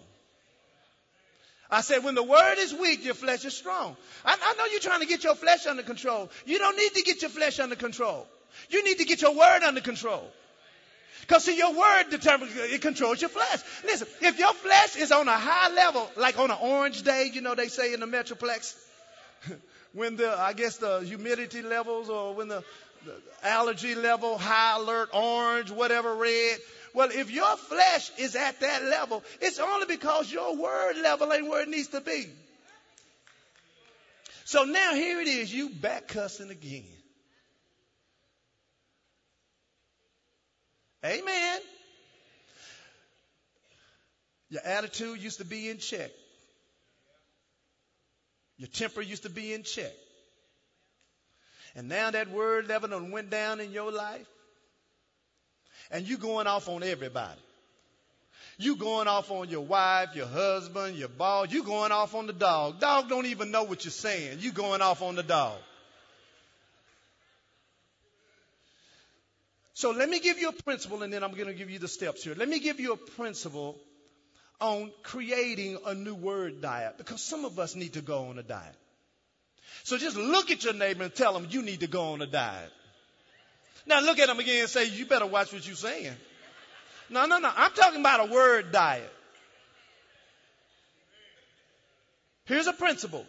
I 1.69 1.81
said, 1.81 2.03
when 2.03 2.13
the 2.13 2.23
word 2.23 2.55
is 2.59 2.73
weak, 2.73 3.03
your 3.03 3.15
flesh 3.15 3.45
is 3.45 3.55
strong. 3.57 3.95
I, 4.23 4.37
I 4.39 4.53
know 4.55 4.65
you're 4.65 4.79
trying 4.79 4.99
to 4.99 5.07
get 5.07 5.23
your 5.23 5.33
flesh 5.33 5.65
under 5.65 5.81
control. 5.81 6.29
You 6.45 6.59
don't 6.59 6.77
need 6.77 6.93
to 6.93 7.01
get 7.01 7.21
your 7.21 7.31
flesh 7.31 7.59
under 7.59 7.75
control. 7.75 8.27
You 8.69 8.83
need 8.83 8.99
to 8.99 9.05
get 9.05 9.21
your 9.21 9.35
word 9.35 9.63
under 9.63 9.81
control. 9.81 10.29
Because 11.27 11.45
see, 11.45 11.57
your 11.57 11.73
word 11.73 12.09
determines, 12.09 12.51
it 12.53 12.81
controls 12.81 13.21
your 13.21 13.29
flesh. 13.29 13.61
Listen, 13.85 14.07
if 14.21 14.37
your 14.37 14.51
flesh 14.51 14.97
is 14.97 15.13
on 15.13 15.29
a 15.29 15.37
high 15.37 15.73
level, 15.73 16.11
like 16.17 16.37
on 16.37 16.51
an 16.51 16.57
orange 16.61 17.01
day, 17.03 17.31
you 17.33 17.39
know, 17.39 17.55
they 17.55 17.69
say 17.69 17.93
in 17.93 18.01
the 18.01 18.05
Metroplex, 18.05 18.75
when 19.93 20.17
the, 20.17 20.37
I 20.37 20.51
guess 20.51 20.77
the 20.77 20.99
humidity 20.99 21.61
levels 21.61 22.09
or 22.09 22.35
when 22.35 22.49
the, 22.49 22.61
the 23.05 23.13
allergy 23.41 23.95
level, 23.95 24.37
high 24.37 24.77
alert, 24.77 25.09
orange, 25.13 25.71
whatever, 25.71 26.13
red. 26.13 26.57
Well, 26.93 27.09
if 27.09 27.31
your 27.31 27.55
flesh 27.55 28.11
is 28.17 28.35
at 28.35 28.59
that 28.59 28.83
level, 28.83 29.23
it's 29.39 29.59
only 29.59 29.85
because 29.85 30.29
your 30.29 30.57
word 30.57 30.97
level 31.01 31.31
ain't 31.31 31.47
where 31.47 31.61
it 31.61 31.69
needs 31.69 31.87
to 31.89 32.01
be. 32.01 32.27
So 34.43 34.65
now 34.65 34.93
here 34.93 35.21
it 35.21 35.27
is, 35.27 35.53
you 35.53 35.69
back 35.69 36.09
cussing 36.09 36.49
again. 36.49 36.83
Amen. 41.05 41.59
Your 44.49 44.61
attitude 44.63 45.19
used 45.21 45.39
to 45.39 45.45
be 45.45 45.69
in 45.69 45.79
check. 45.79 46.11
Your 48.57 48.67
temper 48.67 49.01
used 49.01 49.23
to 49.23 49.29
be 49.29 49.53
in 49.53 49.63
check. 49.63 49.91
And 51.75 51.89
now 51.89 52.11
that 52.11 52.29
word 52.29 52.67
level 52.67 53.09
went 53.09 53.29
down 53.29 53.59
in 53.59 53.71
your 53.71 53.91
life. 53.91 54.27
And 55.91 56.07
you 56.07 56.17
going 56.17 56.47
off 56.47 56.69
on 56.69 56.83
everybody. 56.83 57.39
You 58.57 58.75
going 58.75 59.07
off 59.07 59.31
on 59.31 59.49
your 59.49 59.61
wife, 59.61 60.15
your 60.15 60.27
husband, 60.27 60.95
your 60.95 61.09
boss. 61.09 61.51
You 61.51 61.63
going 61.63 61.91
off 61.91 62.13
on 62.13 62.27
the 62.27 62.33
dog. 62.33 62.79
Dog 62.79 63.09
don't 63.09 63.25
even 63.25 63.51
know 63.51 63.63
what 63.63 63.83
you're 63.83 63.91
saying. 63.91 64.37
You 64.39 64.51
going 64.51 64.81
off 64.81 65.01
on 65.01 65.15
the 65.15 65.23
dog. 65.23 65.57
So 69.73 69.91
let 69.91 70.09
me 70.09 70.19
give 70.19 70.39
you 70.39 70.49
a 70.49 70.53
principle 70.53 71.01
and 71.03 71.11
then 71.11 71.23
I'm 71.23 71.33
going 71.33 71.47
to 71.47 71.53
give 71.53 71.69
you 71.69 71.79
the 71.79 71.87
steps 71.87 72.23
here. 72.23 72.35
Let 72.35 72.47
me 72.47 72.59
give 72.59 72.79
you 72.79 72.93
a 72.93 72.97
principle 72.97 73.77
on 74.61 74.91
creating 75.01 75.77
a 75.85 75.93
new 75.93 76.13
word 76.13 76.61
diet 76.61 76.97
because 76.97 77.21
some 77.21 77.43
of 77.43 77.57
us 77.59 77.75
need 77.75 77.93
to 77.93 78.01
go 78.01 78.25
on 78.25 78.37
a 78.37 78.43
diet. 78.43 78.75
So 79.83 79.97
just 79.97 80.15
look 80.15 80.51
at 80.51 80.63
your 80.63 80.73
neighbor 80.73 81.03
and 81.03 81.13
tell 81.13 81.33
them 81.33 81.47
you 81.49 81.61
need 81.63 81.81
to 81.81 81.87
go 81.87 82.13
on 82.13 82.21
a 82.21 82.27
diet. 82.27 82.71
Now 83.85 83.99
look 83.99 84.19
at 84.19 84.27
them 84.27 84.39
again 84.39 84.61
and 84.61 84.69
say, 84.69 84.85
you 84.85 85.05
better 85.05 85.25
watch 85.25 85.51
what 85.51 85.65
you're 85.65 85.75
saying. 85.75 86.13
No, 87.09 87.25
no, 87.25 87.39
no. 87.39 87.51
I'm 87.53 87.71
talking 87.73 87.99
about 87.99 88.29
a 88.29 88.31
word 88.31 88.71
diet. 88.71 89.11
Here's 92.45 92.67
a 92.67 92.73
principle. 92.73 93.25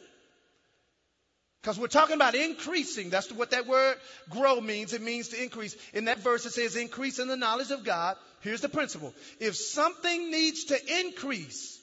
Because 1.65 1.79
we're 1.79 1.87
talking 1.87 2.17
about 2.17 2.35
increasing. 2.35 3.09
That's 3.09 3.33
what 3.33 3.53
that 3.53 3.67
word 3.67 3.97
grow 4.29 4.61
means. 4.61 4.93
It 4.93 5.01
means 5.01 5.29
to 5.29 5.43
increase. 5.43 5.75
In 5.95 6.05
that 6.05 6.19
verse, 6.19 6.45
it 6.45 6.53
says 6.53 6.77
increase 6.77 7.19
in 7.19 7.27
the 7.27 7.39
knowledge 7.39 7.71
of 7.71 7.85
God. 7.85 8.19
Here's 8.41 8.61
the 8.61 8.69
principle. 8.69 9.15
If 9.41 9.57
something 9.57 10.31
needs 10.31 10.65
to 10.65 10.99
increase, 11.01 11.81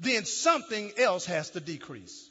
then 0.00 0.24
something 0.24 0.92
else 0.96 1.26
has 1.26 1.50
to 1.50 1.60
decrease. 1.60 2.30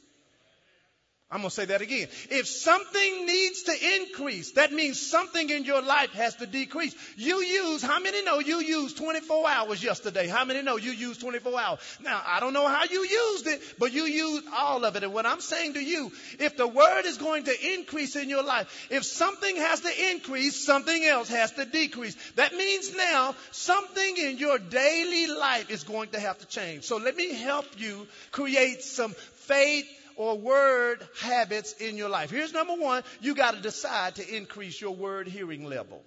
I'm 1.34 1.40
going 1.40 1.50
to 1.50 1.54
say 1.56 1.64
that 1.64 1.82
again. 1.82 2.06
If 2.30 2.46
something 2.46 3.26
needs 3.26 3.64
to 3.64 3.72
increase, 3.96 4.52
that 4.52 4.72
means 4.72 5.04
something 5.04 5.50
in 5.50 5.64
your 5.64 5.82
life 5.82 6.12
has 6.12 6.36
to 6.36 6.46
decrease. 6.46 6.94
You 7.16 7.42
use, 7.42 7.82
how 7.82 7.98
many 7.98 8.22
know 8.22 8.38
you 8.38 8.60
used 8.60 8.98
24 8.98 9.48
hours 9.48 9.82
yesterday? 9.82 10.28
How 10.28 10.44
many 10.44 10.62
know 10.62 10.76
you 10.76 10.92
used 10.92 11.20
24 11.20 11.60
hours? 11.60 11.80
Now, 12.04 12.22
I 12.24 12.38
don't 12.38 12.52
know 12.52 12.68
how 12.68 12.84
you 12.88 13.00
used 13.00 13.48
it, 13.48 13.60
but 13.80 13.92
you 13.92 14.04
used 14.04 14.44
all 14.54 14.84
of 14.84 14.94
it. 14.94 15.02
And 15.02 15.12
what 15.12 15.26
I'm 15.26 15.40
saying 15.40 15.74
to 15.74 15.80
you, 15.80 16.12
if 16.38 16.56
the 16.56 16.68
word 16.68 17.04
is 17.04 17.18
going 17.18 17.42
to 17.46 17.74
increase 17.74 18.14
in 18.14 18.30
your 18.30 18.44
life, 18.44 18.86
if 18.88 19.04
something 19.04 19.56
has 19.56 19.80
to 19.80 20.10
increase, 20.12 20.64
something 20.64 21.04
else 21.04 21.28
has 21.30 21.50
to 21.54 21.64
decrease. 21.64 22.16
That 22.36 22.54
means 22.54 22.94
now 22.94 23.34
something 23.50 24.16
in 24.18 24.38
your 24.38 24.60
daily 24.60 25.26
life 25.26 25.68
is 25.68 25.82
going 25.82 26.10
to 26.10 26.20
have 26.20 26.38
to 26.38 26.46
change. 26.46 26.84
So 26.84 26.98
let 26.98 27.16
me 27.16 27.32
help 27.32 27.66
you 27.76 28.06
create 28.30 28.82
some 28.84 29.14
faith 29.34 29.88
or 30.16 30.38
word 30.38 31.06
habits 31.20 31.72
in 31.74 31.96
your 31.96 32.08
life. 32.08 32.30
Here's 32.30 32.52
number 32.52 32.74
one. 32.74 33.02
You 33.20 33.34
got 33.34 33.54
to 33.54 33.60
decide 33.60 34.16
to 34.16 34.36
increase 34.36 34.80
your 34.80 34.94
word 34.94 35.28
hearing 35.28 35.64
level. 35.64 36.02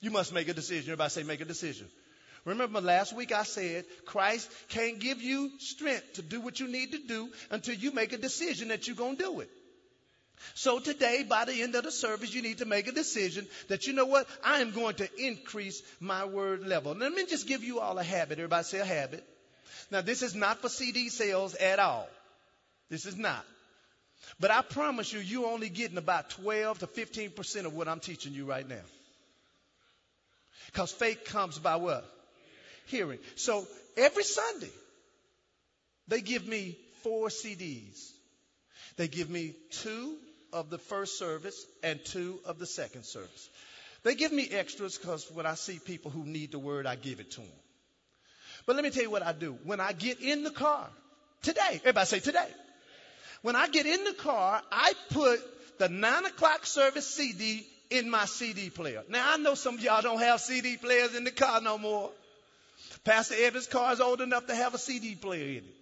You 0.00 0.10
must 0.10 0.32
make 0.32 0.48
a 0.48 0.54
decision. 0.54 0.92
Everybody 0.92 1.10
say 1.10 1.22
make 1.22 1.40
a 1.40 1.46
decision. 1.46 1.86
Remember 2.44 2.80
last 2.80 3.14
week 3.14 3.32
I 3.32 3.42
said 3.42 3.84
Christ 4.04 4.50
can't 4.68 5.00
give 5.00 5.20
you 5.20 5.50
strength 5.58 6.14
to 6.14 6.22
do 6.22 6.40
what 6.40 6.60
you 6.60 6.68
need 6.68 6.92
to 6.92 6.98
do 6.98 7.28
until 7.50 7.74
you 7.74 7.90
make 7.92 8.12
a 8.12 8.18
decision 8.18 8.68
that 8.68 8.86
you're 8.86 8.96
going 8.96 9.16
to 9.16 9.22
do 9.24 9.40
it. 9.40 9.50
So 10.54 10.78
today, 10.78 11.24
by 11.28 11.44
the 11.44 11.62
end 11.62 11.74
of 11.74 11.84
the 11.84 11.90
service, 11.90 12.34
you 12.34 12.42
need 12.42 12.58
to 12.58 12.66
make 12.66 12.86
a 12.86 12.92
decision 12.92 13.46
that 13.68 13.86
you 13.86 13.94
know 13.94 14.04
what? 14.04 14.28
I 14.44 14.60
am 14.60 14.70
going 14.70 14.94
to 14.96 15.08
increase 15.18 15.82
my 15.98 16.24
word 16.26 16.66
level. 16.66 16.94
Let 16.94 17.12
me 17.12 17.26
just 17.26 17.48
give 17.48 17.64
you 17.64 17.80
all 17.80 17.98
a 17.98 18.04
habit. 18.04 18.38
Everybody 18.38 18.64
say 18.64 18.78
a 18.78 18.84
habit. 18.84 19.24
Now 19.90 20.02
this 20.02 20.22
is 20.22 20.34
not 20.34 20.60
for 20.60 20.68
CD 20.68 21.08
sales 21.08 21.54
at 21.54 21.78
all. 21.78 22.08
This 22.88 23.06
is 23.06 23.16
not. 23.16 23.44
But 24.40 24.50
I 24.50 24.62
promise 24.62 25.12
you, 25.12 25.20
you're 25.20 25.46
only 25.46 25.68
getting 25.68 25.98
about 25.98 26.30
12 26.30 26.80
to 26.80 26.86
15% 26.86 27.64
of 27.64 27.74
what 27.74 27.88
I'm 27.88 28.00
teaching 28.00 28.32
you 28.32 28.44
right 28.44 28.66
now. 28.66 28.84
Because 30.66 30.92
faith 30.92 31.24
comes 31.24 31.58
by 31.58 31.76
what? 31.76 32.04
Hearing. 32.86 33.18
So 33.34 33.66
every 33.96 34.24
Sunday, 34.24 34.70
they 36.08 36.20
give 36.20 36.46
me 36.46 36.76
four 37.02 37.28
CDs. 37.28 38.10
They 38.96 39.08
give 39.08 39.30
me 39.30 39.54
two 39.70 40.16
of 40.52 40.70
the 40.70 40.78
first 40.78 41.18
service 41.18 41.66
and 41.82 42.02
two 42.04 42.38
of 42.44 42.58
the 42.58 42.66
second 42.66 43.04
service. 43.04 43.50
They 44.02 44.14
give 44.14 44.32
me 44.32 44.48
extras 44.50 44.96
because 44.96 45.30
when 45.32 45.46
I 45.46 45.54
see 45.54 45.78
people 45.78 46.10
who 46.10 46.24
need 46.24 46.52
the 46.52 46.58
word, 46.58 46.86
I 46.86 46.96
give 46.96 47.20
it 47.20 47.32
to 47.32 47.40
them. 47.40 47.50
But 48.64 48.76
let 48.76 48.84
me 48.84 48.90
tell 48.90 49.02
you 49.02 49.10
what 49.10 49.22
I 49.22 49.32
do. 49.32 49.58
When 49.64 49.80
I 49.80 49.92
get 49.92 50.20
in 50.20 50.44
the 50.44 50.50
car, 50.50 50.88
today, 51.42 51.80
everybody 51.82 52.06
say 52.06 52.20
today. 52.20 52.48
When 53.46 53.54
I 53.54 53.68
get 53.68 53.86
in 53.86 54.02
the 54.02 54.12
car, 54.12 54.60
I 54.72 54.92
put 55.10 55.38
the 55.78 55.88
nine 55.88 56.24
o'clock 56.24 56.66
service 56.66 57.06
CD 57.06 57.64
in 57.90 58.10
my 58.10 58.24
CD 58.24 58.70
player. 58.70 59.04
Now 59.08 59.34
I 59.34 59.36
know 59.36 59.54
some 59.54 59.76
of 59.76 59.80
y'all 59.80 60.02
don't 60.02 60.18
have 60.18 60.40
CD 60.40 60.76
players 60.76 61.14
in 61.14 61.22
the 61.22 61.30
car 61.30 61.60
no 61.60 61.78
more. 61.78 62.10
Pastor 63.04 63.36
Evans' 63.38 63.68
car 63.68 63.92
is 63.92 64.00
old 64.00 64.20
enough 64.20 64.48
to 64.48 64.54
have 64.56 64.74
a 64.74 64.78
CD 64.78 65.14
player 65.14 65.46
in 65.46 65.56
it. 65.58 65.76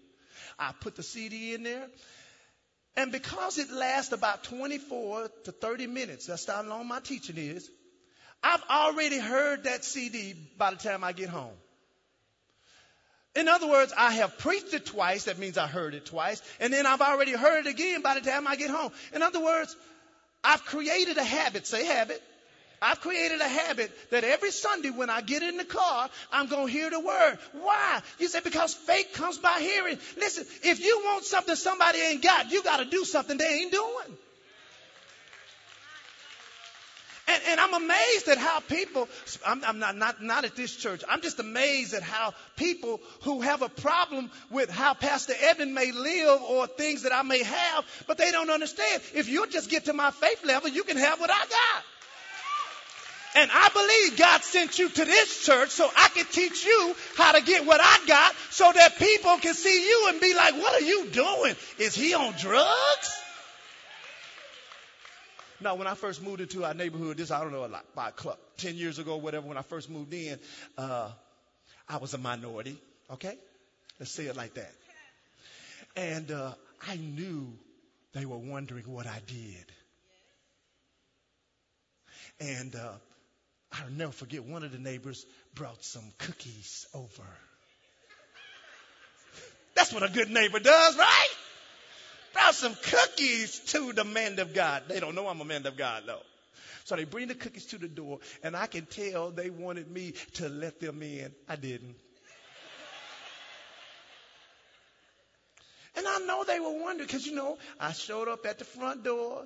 I 0.59 0.73
put 0.79 0.97
the 0.97 1.03
CD 1.03 1.55
in 1.55 1.63
there. 1.63 1.87
And 2.99 3.11
because 3.11 3.57
it 3.57 3.71
lasts 3.71 4.13
about 4.13 4.45
24 4.45 5.31
to 5.45 5.53
30 5.53 5.87
minutes, 5.87 6.27
that's 6.27 6.45
how 6.45 6.63
long 6.65 6.87
my 6.87 7.01
teaching 7.01 7.39
is, 7.39 7.71
I've 8.43 8.63
already 8.69 9.19
heard 9.19 9.65
that 9.65 9.87
CD 9.87 10.35
by 10.59 10.73
the 10.73 10.77
time 10.77 11.03
I 11.03 11.13
get 11.13 11.31
home. 11.31 11.57
In 13.37 13.49
other 13.49 13.69
words, 13.69 13.93
I 13.97 14.13
have 14.13 14.39
preached 14.39 14.75
it 14.75 14.87
twice. 14.87 15.25
That 15.25 15.39
means 15.39 15.59
I 15.59 15.67
heard 15.67 15.95
it 15.95 16.07
twice. 16.07 16.41
And 16.61 16.73
then 16.73 16.87
I've 16.87 17.01
already 17.01 17.33
heard 17.33 17.67
it 17.67 17.71
again 17.71 18.01
by 18.03 18.19
the 18.19 18.21
time 18.21 18.47
I 18.47 18.57
get 18.57 18.71
home. 18.71 18.93
In 19.13 19.23
other 19.23 19.43
words, 19.43 19.75
I've 20.45 20.65
created 20.65 21.19
a 21.19 21.25
habit. 21.25 21.67
Say 21.67 21.85
habit. 21.85 22.23
I've 22.81 23.01
created 23.01 23.41
a 23.41 23.49
habit 23.49 23.91
that 24.11 24.25
every 24.25 24.51
Sunday 24.51 24.91
when 24.91 25.09
I 25.09 25.23
get 25.23 25.43
in 25.43 25.57
the 25.57 25.65
car, 25.65 26.11
I'm 26.31 26.49
going 26.49 26.67
to 26.67 26.73
hear 26.73 26.91
the 26.91 27.01
word. 27.01 27.39
Why? 27.63 28.03
You 28.19 28.29
say 28.29 28.41
because 28.41 28.75
faith 28.75 29.13
comes 29.15 29.39
by 29.39 29.59
hearing. 29.61 29.99
Listen, 30.19 30.45
if 30.63 30.85
you 30.85 31.01
want 31.05 31.25
something 31.25 31.57
somebody 31.57 31.99
ain't 31.99 32.23
got, 32.23 32.53
you 32.53 32.63
got 32.63 32.79
to 32.79 32.85
do 32.85 33.05
something 33.05 33.39
they 33.39 33.49
ain't 33.49 33.73
doing. 33.73 34.19
And, 37.35 37.43
and 37.49 37.61
I'm 37.61 37.75
amazed 37.75 38.29
at 38.29 38.39
how 38.39 38.61
people, 38.61 39.09
I'm, 39.45 39.65
I'm 39.65 39.79
not, 39.81 39.97
not, 39.97 40.23
not 40.23 40.45
at 40.45 40.55
this 40.55 40.75
church, 40.77 41.03
I'm 41.09 41.21
just 41.21 41.41
amazed 41.41 41.93
at 41.95 42.03
how 42.03 42.33
people 42.57 43.01
who 43.23 43.41
have 43.41 43.63
a 43.63 43.69
problem 43.69 44.31
with 44.51 44.71
how 44.71 44.95
Pastor 44.95 45.35
Evan 45.41 45.75
may 45.75 45.91
live 45.91 46.43
or 46.43 46.69
things 46.69 47.03
that 47.03 47.13
I 47.13 47.23
may 47.23 47.43
have, 47.43 47.85
but 48.07 48.19
they 48.19 48.31
don't 48.31 48.51
understand. 48.51 49.03
If 49.15 49.29
you 49.29 49.47
just 49.49 49.69
get 49.69 49.87
to 49.87 49.93
my 49.93 50.13
faith 50.13 50.45
level, 50.45 50.71
you 50.71 50.85
can 50.85 50.97
have 50.97 51.19
what 51.19 51.31
I 51.31 51.41
got. 51.41 51.85
And 53.37 53.51
I 53.53 53.69
believe 53.71 54.17
God 54.17 54.43
sent 54.45 54.79
you 54.79 54.89
to 54.89 55.05
this 55.05 55.45
church 55.45 55.71
so 55.71 55.91
I 55.97 56.09
can 56.15 56.27
teach 56.27 56.65
you 56.65 56.95
how 57.17 57.33
to 57.33 57.43
get 57.43 57.67
what 57.67 57.81
I 57.83 58.07
got 58.07 58.33
so 58.51 58.71
that 58.73 58.97
people 58.97 59.37
can 59.39 59.55
see 59.55 59.89
you 59.89 60.07
and 60.11 60.21
be 60.21 60.35
like, 60.35 60.55
what 60.55 60.81
are 60.81 60.87
you 60.87 61.07
doing? 61.07 61.57
Is 61.79 61.97
he 61.97 62.15
on 62.15 62.35
drugs? 62.39 63.24
Now, 65.61 65.77
when 65.77 65.87
I 65.87 65.95
first 65.95 66.23
moved 66.23 66.41
into 66.41 66.65
our 66.65 66.75
neighborhood, 66.75 67.17
this, 67.17 67.31
I 67.31 67.41
don't 67.41 67.53
know, 67.53 67.67
like 67.97 68.17
club 68.17 68.39
10 68.59 68.75
years 68.75 68.99
ago, 68.99 69.17
whatever, 69.17 69.47
when 69.47 69.57
I 69.57 69.63
first 69.63 69.89
moved 69.89 70.13
in, 70.13 70.39
uh, 70.77 71.11
I 71.89 71.97
was 71.99 72.15
a 72.15 72.19
minority. 72.19 72.77
Okay? 73.11 73.37
Let's 73.99 74.11
say 74.11 74.27
it 74.27 74.37
like 74.37 74.55
that. 74.55 74.73
And 75.97 76.31
uh, 76.31 76.53
I 76.87 76.97
knew 76.97 77.53
they 78.13 78.25
were 78.25 78.39
wondering 78.39 78.85
what 78.85 79.07
I 79.07 79.21
did. 79.27 79.65
And 82.41 82.75
uh, 82.75 82.93
I'll 83.73 83.91
never 83.91 84.13
forget 84.13 84.45
one 84.45 84.65
of 84.65 84.73
the 84.73 84.79
neighbors 84.79 85.25
brought 85.55 85.85
some 85.85 86.05
cookies 86.19 86.87
over. 86.95 87.23
That's 89.77 89.93
what 89.93 90.03
a 90.03 90.09
good 90.09 90.31
neighbor 90.31 90.59
does, 90.59 90.97
right? 90.97 91.29
Brought 92.35 92.55
some 92.55 92.75
cookies 92.75 93.61
to 93.61 93.95
the 93.95 94.05
man 94.05 94.39
of 94.41 94.53
God. 94.53 94.83
They 94.89 95.01
don't 95.01 95.15
know 95.15 95.27
I'm 95.29 95.41
a 95.41 95.45
man 95.45 95.67
of 95.67 95.77
God 95.77 96.03
though. 96.07 96.23
So 96.85 96.97
they 96.97 97.05
bring 97.05 97.29
the 97.29 97.35
cookies 97.35 97.65
to 97.67 97.79
the 97.79 97.89
door 97.89 98.19
and 98.43 98.55
I 98.55 98.67
can 98.67 98.85
tell 98.85 99.31
they 99.31 99.49
wanted 99.49 99.91
me 99.91 100.13
to 100.35 100.49
let 100.51 100.81
them 100.81 101.03
in. 101.03 101.33
I 101.49 101.57
didn't. 101.57 101.95
And 105.97 106.07
I 106.07 106.19
know 106.27 106.45
they 106.45 106.59
were 106.59 106.83
wondering 106.83 107.07
because, 107.07 107.25
you 107.27 107.35
know, 107.35 107.57
I 107.79 107.93
showed 107.93 108.29
up 108.29 108.45
at 108.47 108.59
the 108.59 108.65
front 108.65 109.05
door 109.05 109.45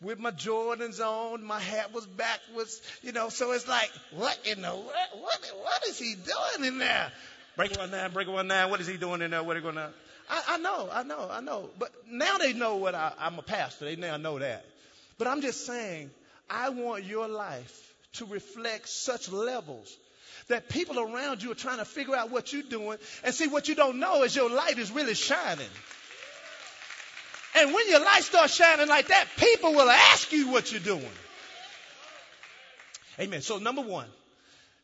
with 0.00 0.18
my 0.18 0.30
Jordans 0.30 0.98
on. 1.00 1.44
My 1.44 1.60
hat 1.60 1.92
was 1.92 2.06
backwards, 2.06 2.80
you 3.02 3.12
know, 3.12 3.28
so 3.28 3.52
it's 3.52 3.68
like, 3.68 3.90
what 4.12 4.38
in 4.46 4.62
the, 4.62 4.68
what, 4.68 5.20
what, 5.20 5.52
what 5.60 5.86
is 5.86 5.98
he 5.98 6.14
doing 6.14 6.66
in 6.66 6.78
there? 6.78 7.12
Break 7.56 7.76
one 7.76 7.90
nine, 7.90 8.10
break 8.12 8.28
one 8.28 8.48
nine. 8.48 8.70
What 8.70 8.80
is 8.80 8.86
he 8.86 8.96
doing 8.96 9.20
in 9.20 9.30
there? 9.30 9.42
What 9.42 9.56
are 9.56 9.60
you 9.60 9.62
going 9.62 9.74
to? 9.76 9.90
I, 10.28 10.42
I 10.48 10.58
know, 10.58 10.88
I 10.90 11.02
know, 11.02 11.28
I 11.30 11.40
know. 11.40 11.70
But 11.78 11.92
now 12.10 12.38
they 12.38 12.52
know 12.52 12.76
what 12.76 12.94
I, 12.94 13.12
I'm 13.18 13.38
a 13.38 13.42
pastor. 13.42 13.84
They 13.84 13.96
now 13.96 14.16
know 14.16 14.38
that. 14.38 14.64
But 15.18 15.28
I'm 15.28 15.42
just 15.42 15.66
saying, 15.66 16.10
I 16.48 16.70
want 16.70 17.04
your 17.04 17.28
life 17.28 17.94
to 18.14 18.26
reflect 18.26 18.88
such 18.88 19.30
levels 19.30 19.96
that 20.48 20.68
people 20.68 21.00
around 21.00 21.42
you 21.42 21.50
are 21.50 21.56
trying 21.56 21.78
to 21.78 21.84
figure 21.84 22.14
out 22.14 22.30
what 22.30 22.52
you're 22.52 22.62
doing 22.62 22.98
and 23.22 23.34
see 23.34 23.48
what 23.48 23.68
you 23.68 23.74
don't 23.74 23.98
know 23.98 24.22
is 24.22 24.36
your 24.36 24.50
light 24.50 24.78
is 24.78 24.90
really 24.90 25.14
shining. 25.14 25.68
And 27.56 27.72
when 27.72 27.88
your 27.88 28.00
light 28.00 28.24
starts 28.24 28.54
shining 28.54 28.88
like 28.88 29.08
that, 29.08 29.26
people 29.36 29.72
will 29.72 29.88
ask 29.88 30.32
you 30.32 30.50
what 30.50 30.72
you're 30.72 30.80
doing. 30.80 31.08
Amen. 33.18 33.42
So 33.42 33.58
number 33.58 33.82
one 33.82 34.08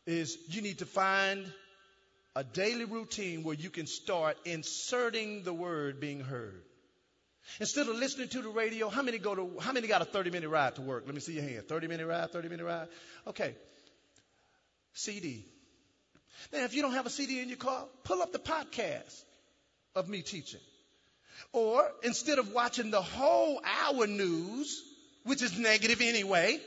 is 0.06 0.38
you 0.48 0.62
need 0.62 0.78
to 0.78 0.86
find 0.86 1.44
a 2.36 2.44
daily 2.44 2.84
routine 2.84 3.42
where 3.42 3.54
you 3.54 3.70
can 3.70 3.86
start 3.86 4.36
inserting 4.44 5.42
the 5.42 5.52
word 5.52 6.00
being 6.00 6.20
heard. 6.20 6.62
Instead 7.58 7.88
of 7.88 7.96
listening 7.96 8.28
to 8.28 8.42
the 8.42 8.48
radio, 8.48 8.88
how 8.88 9.02
many 9.02 9.18
go 9.18 9.34
to 9.34 9.58
how 9.60 9.72
many 9.72 9.88
got 9.88 10.02
a 10.02 10.04
30 10.04 10.30
minute 10.30 10.48
ride 10.48 10.76
to 10.76 10.82
work? 10.82 11.04
Let 11.06 11.14
me 11.14 11.20
see 11.20 11.32
your 11.32 11.42
hand. 11.42 11.66
30 11.68 11.88
minute 11.88 12.06
ride, 12.06 12.30
30 12.30 12.48
minute 12.48 12.64
ride. 12.64 12.88
Okay. 13.26 13.54
CD. 14.92 15.44
Now 16.52 16.64
if 16.64 16.74
you 16.74 16.82
don't 16.82 16.92
have 16.92 17.06
a 17.06 17.10
CD 17.10 17.40
in 17.40 17.48
your 17.48 17.58
car, 17.58 17.86
pull 18.04 18.22
up 18.22 18.32
the 18.32 18.38
podcast 18.38 19.24
of 19.94 20.08
me 20.08 20.22
teaching. 20.22 20.60
Or 21.52 21.90
instead 22.04 22.38
of 22.38 22.52
watching 22.52 22.90
the 22.90 23.02
whole 23.02 23.60
hour 23.64 24.06
news, 24.06 24.82
which 25.24 25.42
is 25.42 25.58
negative 25.58 26.00
anyway, 26.00 26.60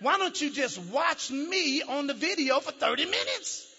why 0.00 0.18
don't 0.18 0.40
you 0.40 0.50
just 0.50 0.78
watch 0.90 1.30
me 1.30 1.82
on 1.82 2.06
the 2.06 2.14
video 2.14 2.60
for 2.60 2.72
30 2.72 3.04
minutes? 3.04 3.71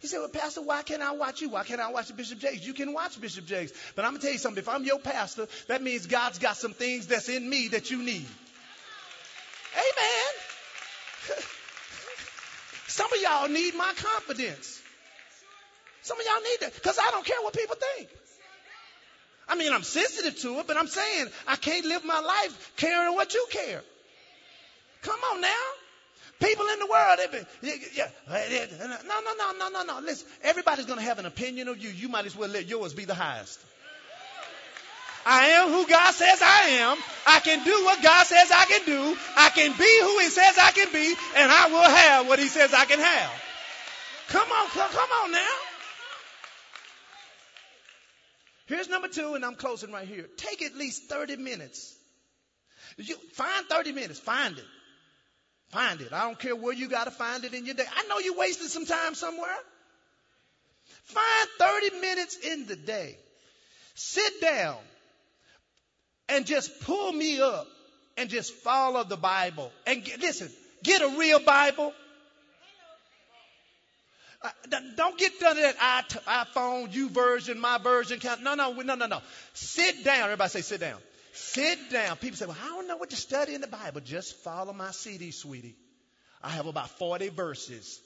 He 0.00 0.06
said, 0.06 0.18
Well, 0.18 0.28
Pastor, 0.28 0.62
why 0.62 0.82
can't 0.82 1.02
I 1.02 1.12
watch 1.12 1.40
you? 1.40 1.48
Why 1.50 1.64
can't 1.64 1.80
I 1.80 1.90
watch 1.90 2.14
Bishop 2.16 2.38
Jakes? 2.38 2.64
You 2.64 2.72
can 2.72 2.92
watch 2.92 3.20
Bishop 3.20 3.46
Jakes. 3.46 3.72
But 3.96 4.04
I'm 4.04 4.12
going 4.12 4.20
to 4.20 4.26
tell 4.26 4.32
you 4.32 4.38
something. 4.38 4.62
If 4.62 4.68
I'm 4.68 4.84
your 4.84 4.98
pastor, 4.98 5.48
that 5.66 5.82
means 5.82 6.06
God's 6.06 6.38
got 6.38 6.56
some 6.56 6.72
things 6.72 7.08
that's 7.08 7.28
in 7.28 7.48
me 7.48 7.68
that 7.68 7.90
you 7.90 7.98
need. 7.98 8.26
Amen. 9.74 11.36
some 12.86 13.12
of 13.12 13.20
y'all 13.20 13.48
need 13.48 13.74
my 13.74 13.92
confidence. 13.96 14.80
Some 16.02 16.18
of 16.18 16.26
y'all 16.26 16.42
need 16.42 16.56
that 16.60 16.74
because 16.74 16.98
I 16.98 17.10
don't 17.10 17.24
care 17.24 17.40
what 17.42 17.54
people 17.54 17.76
think. 17.96 18.08
I 19.48 19.56
mean, 19.56 19.72
I'm 19.72 19.82
sensitive 19.82 20.38
to 20.42 20.60
it, 20.60 20.66
but 20.66 20.76
I'm 20.76 20.86
saying 20.86 21.26
I 21.46 21.56
can't 21.56 21.86
live 21.86 22.04
my 22.04 22.20
life 22.20 22.72
caring 22.76 23.14
what 23.14 23.34
you 23.34 23.46
care. 23.50 23.82
Come 25.02 25.18
on 25.32 25.40
now. 25.40 25.64
People 26.40 26.66
in 26.68 26.78
the 26.78 26.86
world, 26.86 27.18
be, 27.32 27.68
yeah, 27.94 28.08
uh, 28.30 28.32
uh, 28.32 28.96
no, 29.06 29.20
no, 29.20 29.34
no, 29.36 29.52
no, 29.58 29.68
no, 29.70 29.82
no. 29.82 30.00
Listen, 30.06 30.28
everybody's 30.42 30.86
going 30.86 31.00
to 31.00 31.04
have 31.04 31.18
an 31.18 31.26
opinion 31.26 31.66
of 31.66 31.82
you. 31.82 31.90
You 31.90 32.08
might 32.08 32.26
as 32.26 32.36
well 32.36 32.48
let 32.48 32.68
yours 32.68 32.94
be 32.94 33.04
the 33.04 33.14
highest. 33.14 33.58
I 35.26 35.46
am 35.46 35.68
who 35.68 35.86
God 35.86 36.12
says 36.12 36.40
I 36.40 36.68
am. 36.80 36.96
I 37.26 37.40
can 37.40 37.64
do 37.64 37.84
what 37.84 38.02
God 38.02 38.24
says 38.24 38.50
I 38.52 38.64
can 38.66 38.84
do. 38.86 39.16
I 39.36 39.50
can 39.50 39.76
be 39.76 40.00
who 40.00 40.18
He 40.20 40.28
says 40.28 40.56
I 40.58 40.70
can 40.70 40.92
be, 40.92 41.14
and 41.36 41.50
I 41.50 41.66
will 41.68 41.82
have 41.82 42.28
what 42.28 42.38
He 42.38 42.46
says 42.46 42.72
I 42.72 42.84
can 42.84 43.00
have. 43.00 43.30
Come 44.28 44.48
on, 44.50 44.68
come, 44.68 44.90
come 44.90 45.10
on 45.24 45.32
now. 45.32 45.56
Here's 48.66 48.88
number 48.88 49.08
two, 49.08 49.34
and 49.34 49.44
I'm 49.44 49.54
closing 49.54 49.90
right 49.90 50.06
here. 50.06 50.26
Take 50.36 50.62
at 50.62 50.76
least 50.76 51.04
30 51.10 51.36
minutes. 51.36 51.96
You 52.96 53.16
find 53.32 53.66
30 53.66 53.92
minutes. 53.92 54.20
Find 54.20 54.56
it. 54.56 54.64
Find 55.70 56.00
it. 56.00 56.12
I 56.12 56.24
don't 56.24 56.38
care 56.38 56.56
where 56.56 56.72
you 56.72 56.88
got 56.88 57.04
to 57.04 57.10
find 57.10 57.44
it 57.44 57.52
in 57.52 57.66
your 57.66 57.74
day. 57.74 57.84
I 57.94 58.06
know 58.08 58.18
you 58.18 58.34
wasted 58.38 58.68
some 58.68 58.86
time 58.86 59.14
somewhere. 59.14 59.56
Find 61.04 61.48
30 61.58 62.00
minutes 62.00 62.36
in 62.36 62.66
the 62.66 62.76
day. 62.76 63.16
Sit 63.94 64.40
down 64.40 64.76
and 66.28 66.46
just 66.46 66.80
pull 66.82 67.12
me 67.12 67.40
up 67.40 67.66
and 68.16 68.30
just 68.30 68.52
follow 68.54 69.04
the 69.04 69.16
Bible. 69.16 69.70
And 69.86 70.04
get, 70.04 70.20
listen, 70.20 70.50
get 70.82 71.02
a 71.02 71.18
real 71.18 71.40
Bible. 71.40 71.92
Uh, 74.40 74.50
don't 74.96 75.18
get 75.18 75.38
done 75.40 75.56
that 75.56 75.76
iPhone, 75.78 76.92
YouVersion, 76.92 77.56
my 77.56 77.78
version. 77.78 78.20
Count. 78.20 78.42
No, 78.42 78.54
no, 78.54 78.72
no, 78.72 78.94
no, 78.94 79.06
no. 79.06 79.20
Sit 79.52 80.04
down. 80.04 80.24
Everybody 80.24 80.50
say 80.50 80.60
sit 80.60 80.80
down. 80.80 80.98
Sit 81.38 81.90
down. 81.90 82.16
People 82.16 82.36
say, 82.36 82.46
well, 82.46 82.56
I 82.60 82.66
don't 82.68 82.88
know 82.88 82.96
what 82.96 83.10
to 83.10 83.16
study 83.16 83.54
in 83.54 83.60
the 83.60 83.68
Bible. 83.68 84.00
Just 84.00 84.36
follow 84.42 84.72
my 84.72 84.90
CD, 84.90 85.30
sweetie. 85.30 85.76
I 86.42 86.50
have 86.50 86.66
about 86.66 86.90
40 86.98 87.28
verses 87.28 88.00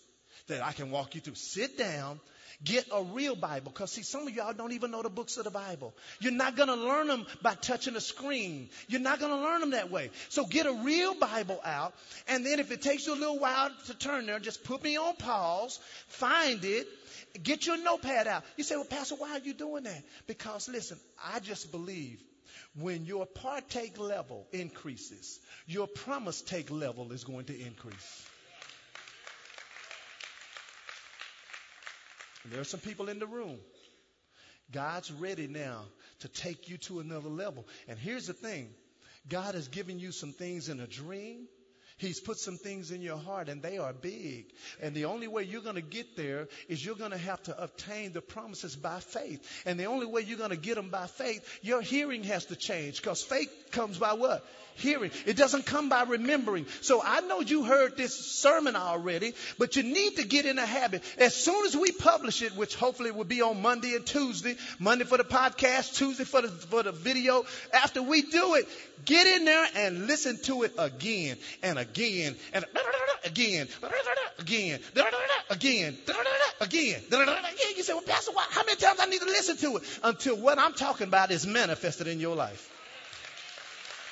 that 0.48 0.62
I 0.62 0.72
can 0.72 0.90
walk 0.90 1.14
you 1.14 1.22
through. 1.22 1.36
Sit 1.36 1.78
down. 1.78 2.20
Get 2.62 2.86
a 2.92 3.02
real 3.02 3.34
Bible. 3.34 3.72
Because, 3.72 3.90
see, 3.90 4.02
some 4.02 4.28
of 4.28 4.34
y'all 4.34 4.52
don't 4.52 4.72
even 4.72 4.90
know 4.90 5.02
the 5.02 5.08
books 5.08 5.38
of 5.38 5.44
the 5.44 5.50
Bible. 5.50 5.94
You're 6.20 6.32
not 6.32 6.56
going 6.56 6.68
to 6.68 6.74
learn 6.74 7.06
them 7.06 7.26
by 7.40 7.54
touching 7.54 7.96
a 7.96 8.00
screen. 8.00 8.68
You're 8.86 9.00
not 9.00 9.18
going 9.18 9.32
to 9.32 9.42
learn 9.42 9.60
them 9.60 9.70
that 9.70 9.90
way. 9.90 10.10
So 10.28 10.44
get 10.44 10.66
a 10.66 10.72
real 10.72 11.14
Bible 11.14 11.60
out. 11.64 11.94
And 12.28 12.44
then 12.44 12.60
if 12.60 12.70
it 12.70 12.82
takes 12.82 13.06
you 13.06 13.14
a 13.14 13.18
little 13.18 13.38
while 13.38 13.70
to 13.86 13.94
turn 13.94 14.26
there, 14.26 14.38
just 14.40 14.62
put 14.62 14.84
me 14.84 14.98
on 14.98 15.16
pause, 15.16 15.80
find 16.08 16.62
it, 16.64 16.86
get 17.42 17.66
your 17.66 17.82
notepad 17.82 18.28
out. 18.28 18.44
You 18.58 18.64
say, 18.64 18.76
well, 18.76 18.84
Pastor, 18.84 19.14
why 19.16 19.30
are 19.32 19.40
you 19.40 19.54
doing 19.54 19.84
that? 19.84 20.04
Because, 20.26 20.68
listen, 20.68 20.98
I 21.32 21.40
just 21.40 21.72
believe 21.72 22.20
when 22.78 23.04
your 23.04 23.26
partake 23.26 23.98
level 23.98 24.46
increases, 24.52 25.38
your 25.66 25.86
promise 25.86 26.40
take 26.40 26.70
level 26.70 27.12
is 27.12 27.24
going 27.24 27.44
to 27.46 27.58
increase. 27.58 28.26
there 32.50 32.60
are 32.60 32.64
some 32.64 32.80
people 32.80 33.08
in 33.08 33.18
the 33.18 33.26
room. 33.26 33.58
God's 34.72 35.12
ready 35.12 35.46
now 35.46 35.82
to 36.20 36.28
take 36.28 36.68
you 36.68 36.76
to 36.78 37.00
another 37.00 37.28
level. 37.28 37.66
And 37.88 37.98
here's 37.98 38.26
the 38.26 38.32
thing 38.32 38.70
God 39.28 39.54
has 39.54 39.68
given 39.68 40.00
you 40.00 40.12
some 40.12 40.32
things 40.32 40.68
in 40.68 40.80
a 40.80 40.86
dream 40.86 41.46
He's 41.98 42.20
put 42.20 42.38
some 42.38 42.56
things 42.56 42.90
in 42.90 43.02
your 43.02 43.18
heart 43.18 43.48
and 43.48 43.62
they 43.62 43.78
are 43.78 43.92
big. 43.92 44.46
And 44.80 44.94
the 44.94 45.06
only 45.06 45.28
way 45.28 45.44
you're 45.44 45.62
going 45.62 45.76
to 45.76 45.82
get 45.82 46.16
there 46.16 46.48
is 46.68 46.84
you're 46.84 46.96
going 46.96 47.12
to 47.12 47.18
have 47.18 47.42
to 47.44 47.62
obtain 47.62 48.12
the 48.12 48.20
promises 48.20 48.74
by 48.76 49.00
faith. 49.00 49.46
And 49.66 49.78
the 49.78 49.86
only 49.86 50.06
way 50.06 50.22
you're 50.22 50.38
going 50.38 50.50
to 50.50 50.56
get 50.56 50.76
them 50.76 50.90
by 50.90 51.06
faith, 51.06 51.60
your 51.62 51.80
hearing 51.80 52.24
has 52.24 52.46
to 52.46 52.56
change 52.56 53.00
because 53.00 53.22
faith 53.22 53.50
comes 53.70 53.98
by 53.98 54.14
what? 54.14 54.44
hearing. 54.76 55.10
It 55.26 55.36
doesn't 55.36 55.66
come 55.66 55.88
by 55.88 56.04
remembering. 56.04 56.66
So 56.80 57.02
I 57.04 57.20
know 57.20 57.40
you 57.40 57.64
heard 57.64 57.96
this 57.96 58.14
sermon 58.14 58.76
already, 58.76 59.34
but 59.58 59.76
you 59.76 59.82
need 59.82 60.16
to 60.16 60.24
get 60.24 60.46
in 60.46 60.58
a 60.58 60.66
habit. 60.66 61.02
As 61.18 61.34
soon 61.34 61.66
as 61.66 61.76
we 61.76 61.92
publish 61.92 62.42
it, 62.42 62.56
which 62.56 62.74
hopefully 62.74 63.10
will 63.10 63.24
be 63.24 63.42
on 63.42 63.62
Monday 63.62 63.94
and 63.94 64.06
Tuesday, 64.06 64.56
Monday 64.78 65.04
for 65.04 65.18
the 65.18 65.24
podcast, 65.24 65.94
Tuesday 65.96 66.24
for 66.24 66.42
the, 66.42 66.48
for 66.48 66.82
the 66.82 66.92
video, 66.92 67.44
after 67.72 68.02
we 68.02 68.22
do 68.22 68.54
it, 68.54 68.68
get 69.04 69.26
in 69.26 69.44
there 69.44 69.66
and 69.76 70.06
listen 70.06 70.38
to 70.44 70.62
it 70.62 70.72
again 70.78 71.36
and 71.62 71.78
again 71.78 71.81
and 71.82 72.64
again, 73.24 73.68
again, 74.40 74.78
again, 75.50 75.50
again. 75.50 75.96
Again 76.60 77.02
you 77.76 77.82
say, 77.82 77.92
well, 77.94 78.02
Pastor, 78.02 78.32
how 78.50 78.64
many 78.64 78.76
times 78.76 79.00
I 79.00 79.06
need 79.06 79.20
to 79.20 79.26
listen 79.26 79.56
to 79.58 79.76
it 79.76 79.82
until 80.04 80.36
what 80.36 80.58
I'm 80.58 80.72
talking 80.74 81.08
about 81.08 81.30
is 81.30 81.46
manifested 81.46 82.06
in 82.06 82.20
your 82.20 82.36
life? 82.36 82.70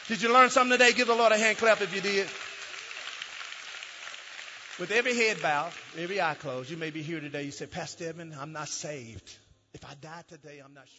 Did 0.08 0.22
you 0.22 0.32
learn 0.32 0.50
something 0.50 0.76
today? 0.76 0.92
Give 0.92 1.06
the 1.06 1.14
Lord 1.14 1.30
a 1.32 1.38
hand 1.38 1.58
clap 1.58 1.80
if 1.80 1.94
you 1.94 2.00
did. 2.00 2.26
With 4.80 4.90
every 4.90 5.14
head 5.14 5.40
bowed, 5.42 5.72
every 5.96 6.20
eye 6.20 6.34
closed, 6.34 6.70
you 6.70 6.76
may 6.76 6.90
be 6.90 7.02
here 7.02 7.20
today. 7.20 7.44
You 7.44 7.50
say, 7.50 7.66
Pastor 7.66 8.08
Evan, 8.08 8.34
I'm 8.38 8.52
not 8.52 8.68
saved. 8.68 9.36
If 9.72 9.84
I 9.84 9.94
die 10.00 10.24
today, 10.28 10.60
I'm 10.64 10.74
not 10.74 10.88
sure. 10.88 10.96